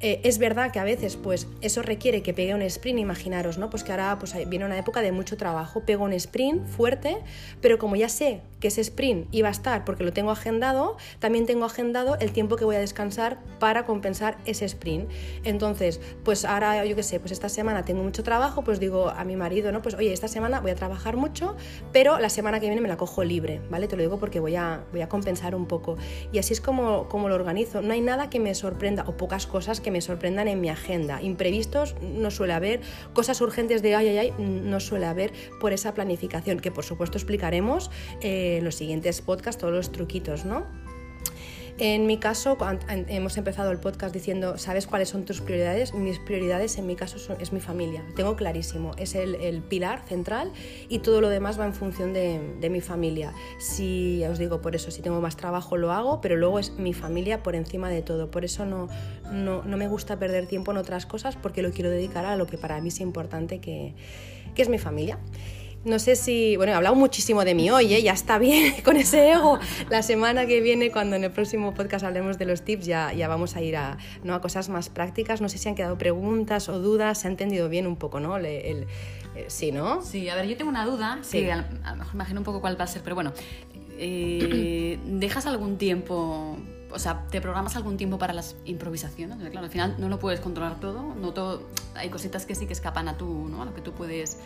[0.00, 3.68] Eh, es verdad que a veces pues eso requiere que pegue un sprint, imaginaros, ¿no?
[3.68, 7.18] Pues que ahora pues, viene una época de mucho trabajo, pego un sprint fuerte,
[7.60, 11.46] pero como ya sé que ese sprint iba a estar porque lo tengo agendado, también
[11.46, 15.10] tengo agendado el tiempo que voy a descansar para compensar ese sprint.
[15.44, 19.24] Entonces, pues ahora yo qué sé, pues esta semana tengo mucho trabajo, pues digo a
[19.24, 19.82] mi marido, ¿no?
[19.82, 21.56] Pues oye, esta semana voy a trabajar mucho,
[21.92, 23.88] pero la semana que viene me la cojo libre, ¿vale?
[23.88, 25.96] Te lo digo porque voy a, voy a compensar un poco.
[26.32, 27.82] Y así es como, como lo organizo.
[27.82, 31.22] No hay nada que me sorprenda o pocas cosas que me sorprendan en mi agenda.
[31.22, 32.80] Imprevistos no suele haber,
[33.12, 37.18] cosas urgentes de ay, ay, ay, no suele haber por esa planificación, que por supuesto
[37.18, 40.66] explicaremos eh, en los siguientes podcasts todos los truquitos, ¿no?
[41.80, 42.58] En mi caso,
[42.88, 45.94] hemos empezado el podcast diciendo, ¿sabes cuáles son tus prioridades?
[45.94, 50.50] Mis prioridades en mi caso es mi familia, tengo clarísimo, es el, pilar central
[50.88, 53.32] y todo lo demás va en función de, mi familia.
[53.60, 56.94] Si, os digo, por eso, si tengo más trabajo lo hago, pero luego es mi
[56.94, 58.28] familia por encima de todo.
[58.28, 58.88] Por eso no,
[59.30, 62.58] no, me gusta perder tiempo en otras cosas porque lo quiero dedicar a lo que
[62.58, 63.94] para mí es importante, que,
[64.56, 65.20] que es mi familia.
[65.88, 68.02] No sé si, bueno, he hablado muchísimo de mí hoy, ¿eh?
[68.02, 69.58] ya está bien con ese ego.
[69.88, 73.26] La semana que viene, cuando en el próximo podcast hablemos de los tips, ya, ya
[73.26, 74.34] vamos a ir a, ¿no?
[74.34, 75.40] a cosas más prácticas.
[75.40, 78.36] No sé si han quedado preguntas o dudas, se ha entendido bien un poco, ¿no?
[78.36, 78.86] El, eh,
[79.48, 80.02] sí, ¿no?
[80.02, 81.48] Sí, a ver, yo tengo una duda, sí.
[81.48, 83.32] a, lo mejor imagino un poco cuál va a ser, pero bueno,
[83.98, 86.58] eh, ¿dejas algún tiempo
[86.90, 89.36] o sea, te programas algún tiempo para las improvisaciones.
[89.50, 92.72] Claro, al final no lo puedes controlar todo, no todo, hay cositas que sí que
[92.72, 93.62] escapan a tú, ¿no?
[93.62, 94.38] A lo que tú puedes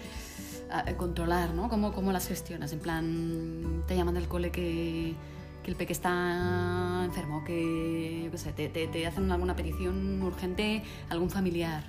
[0.96, 1.68] controlar, ¿no?
[1.68, 2.72] ¿Cómo, ¿Cómo, las gestionas?
[2.72, 5.14] En plan, te llaman del cole que,
[5.62, 11.30] que el peque está enfermo, que sé, te, te, te hacen alguna petición urgente, algún
[11.30, 11.84] familiar.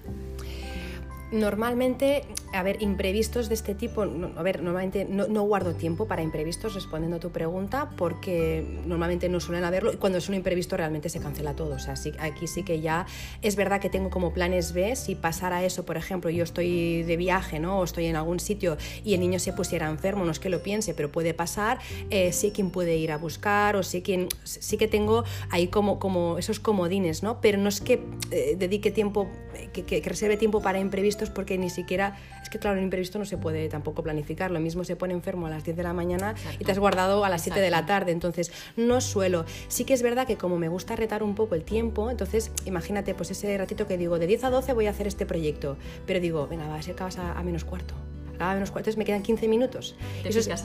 [1.33, 6.75] Normalmente, a ver, imprevistos de este tipo, a ver, normalmente no, guardo tiempo para imprevistos
[6.75, 11.09] respondiendo a tu pregunta porque normalmente no suelen haberlo y cuando es un imprevisto realmente
[11.09, 11.73] se cancela todo.
[11.73, 13.07] O sea, sí, aquí sí que ya
[13.41, 17.17] es verdad que tengo como planes B, si pasara eso, por ejemplo, yo estoy de
[17.17, 17.79] viaje, ¿no?
[17.79, 20.61] O estoy en algún sitio y el niño se pusiera enfermo, no es que lo
[20.61, 21.79] piense, pero puede pasar,
[22.11, 25.97] eh, sí quien puede ir a buscar o sí quien, sí que tengo ahí como,
[25.97, 27.41] como esos comodines, ¿no?
[27.41, 29.27] Pero no es que eh, dedique tiempo,
[29.73, 33.25] que, que reserve tiempo para imprevistos porque ni siquiera, es que claro, un imprevisto no
[33.25, 36.35] se puede tampoco planificar, lo mismo se pone enfermo a las 10 de la mañana
[36.59, 39.45] y te has guardado a las 7 de la tarde, entonces no suelo.
[39.67, 43.13] Sí que es verdad que como me gusta retar un poco el tiempo, entonces imagínate
[43.13, 46.19] pues ese ratito que digo, de 10 a 12 voy a hacer este proyecto, pero
[46.19, 47.95] digo, venga, va a ser que vas a menos cuarto
[48.43, 49.95] acaba menos cuartos, me quedan 15 minutos.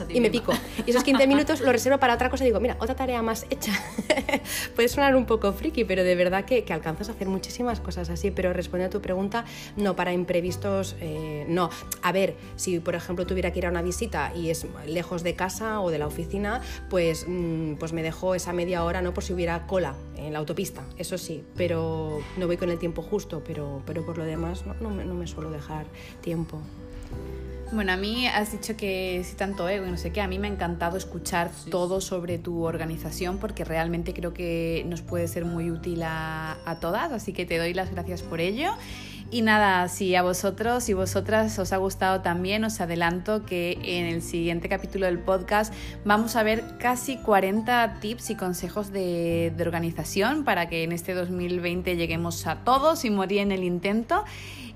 [0.09, 0.53] y me pico.
[0.85, 3.45] Y esos 15 minutos lo reservo para otra cosa y digo, mira, otra tarea más
[3.49, 3.71] hecha.
[4.75, 8.09] Puede sonar un poco friki, pero de verdad que, que, alcanzas a hacer muchísimas cosas
[8.09, 8.31] así.
[8.31, 9.45] Pero respondiendo a tu pregunta,
[9.77, 11.69] no, para imprevistos, eh, no.
[12.01, 15.35] A ver, si por ejemplo tuviera que ir a una visita y es lejos de
[15.35, 19.13] casa o de la oficina, pues, mm, pues me dejo esa media hora, ¿no?
[19.13, 23.01] Por si hubiera cola en la autopista, eso sí, pero no voy con el tiempo
[23.01, 25.85] justo, pero, pero por lo demás no, no, me, no me suelo dejar
[26.21, 26.61] tiempo.
[27.71, 30.21] Bueno, a mí has dicho que sí tanto ego y no sé qué.
[30.21, 35.01] A mí me ha encantado escuchar todo sobre tu organización porque realmente creo que nos
[35.01, 38.71] puede ser muy útil a, a todas, así que te doy las gracias por ello.
[39.31, 44.07] Y nada, si a vosotros y vosotras os ha gustado también, os adelanto que en
[44.07, 45.71] el siguiente capítulo del podcast
[46.03, 51.13] vamos a ver casi 40 tips y consejos de, de organización para que en este
[51.13, 54.25] 2020 lleguemos a todos y morir en el intento.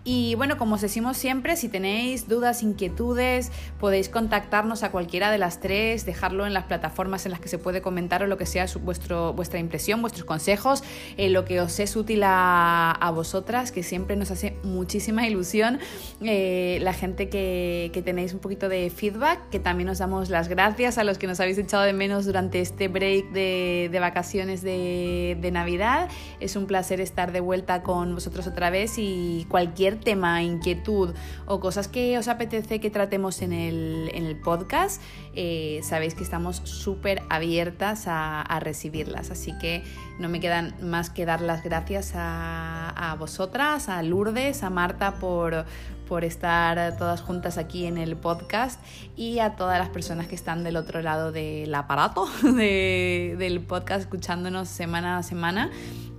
[0.06, 5.38] Y bueno, como os decimos siempre, si tenéis dudas, inquietudes, podéis contactarnos a cualquiera de
[5.38, 8.46] las tres, dejarlo en las plataformas en las que se puede comentar o lo que
[8.46, 10.84] sea vuestro, vuestra impresión, vuestros consejos,
[11.16, 15.80] eh, lo que os es útil a, vosotras, que siempre nos hace muchísima ilusión
[16.22, 20.50] eh, la gente que, que, tenéis un poquito de feedback, que también os damos las
[20.50, 24.64] gracias a los que nos habéis echado de menos durante este break de, de vacaciones
[24.64, 26.10] de, de Navidad.
[26.40, 31.14] Es un placer estar de vuelta con vosotros otra vez y cualquier tema, inquietud
[31.46, 35.02] o cosas que os apetece que tratemos en el, podcast,
[35.36, 39.32] eh, sabéis que estamos súper abiertas a, recibirlas.
[39.32, 39.84] Así que
[40.20, 45.66] no me quedan más que dar las gracias a, vosotras, a Lourdes, a Marta por,
[46.08, 48.82] por estar todas juntas aquí en el podcast
[49.16, 54.68] y a todas las personas que están del otro lado del aparato del podcast escuchándonos
[54.68, 55.70] semana a semana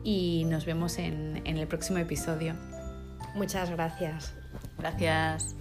[0.04, 2.54] y nos vemos en el próximo episodio.
[3.34, 4.32] Muchas gracias.
[4.78, 5.54] Gracias.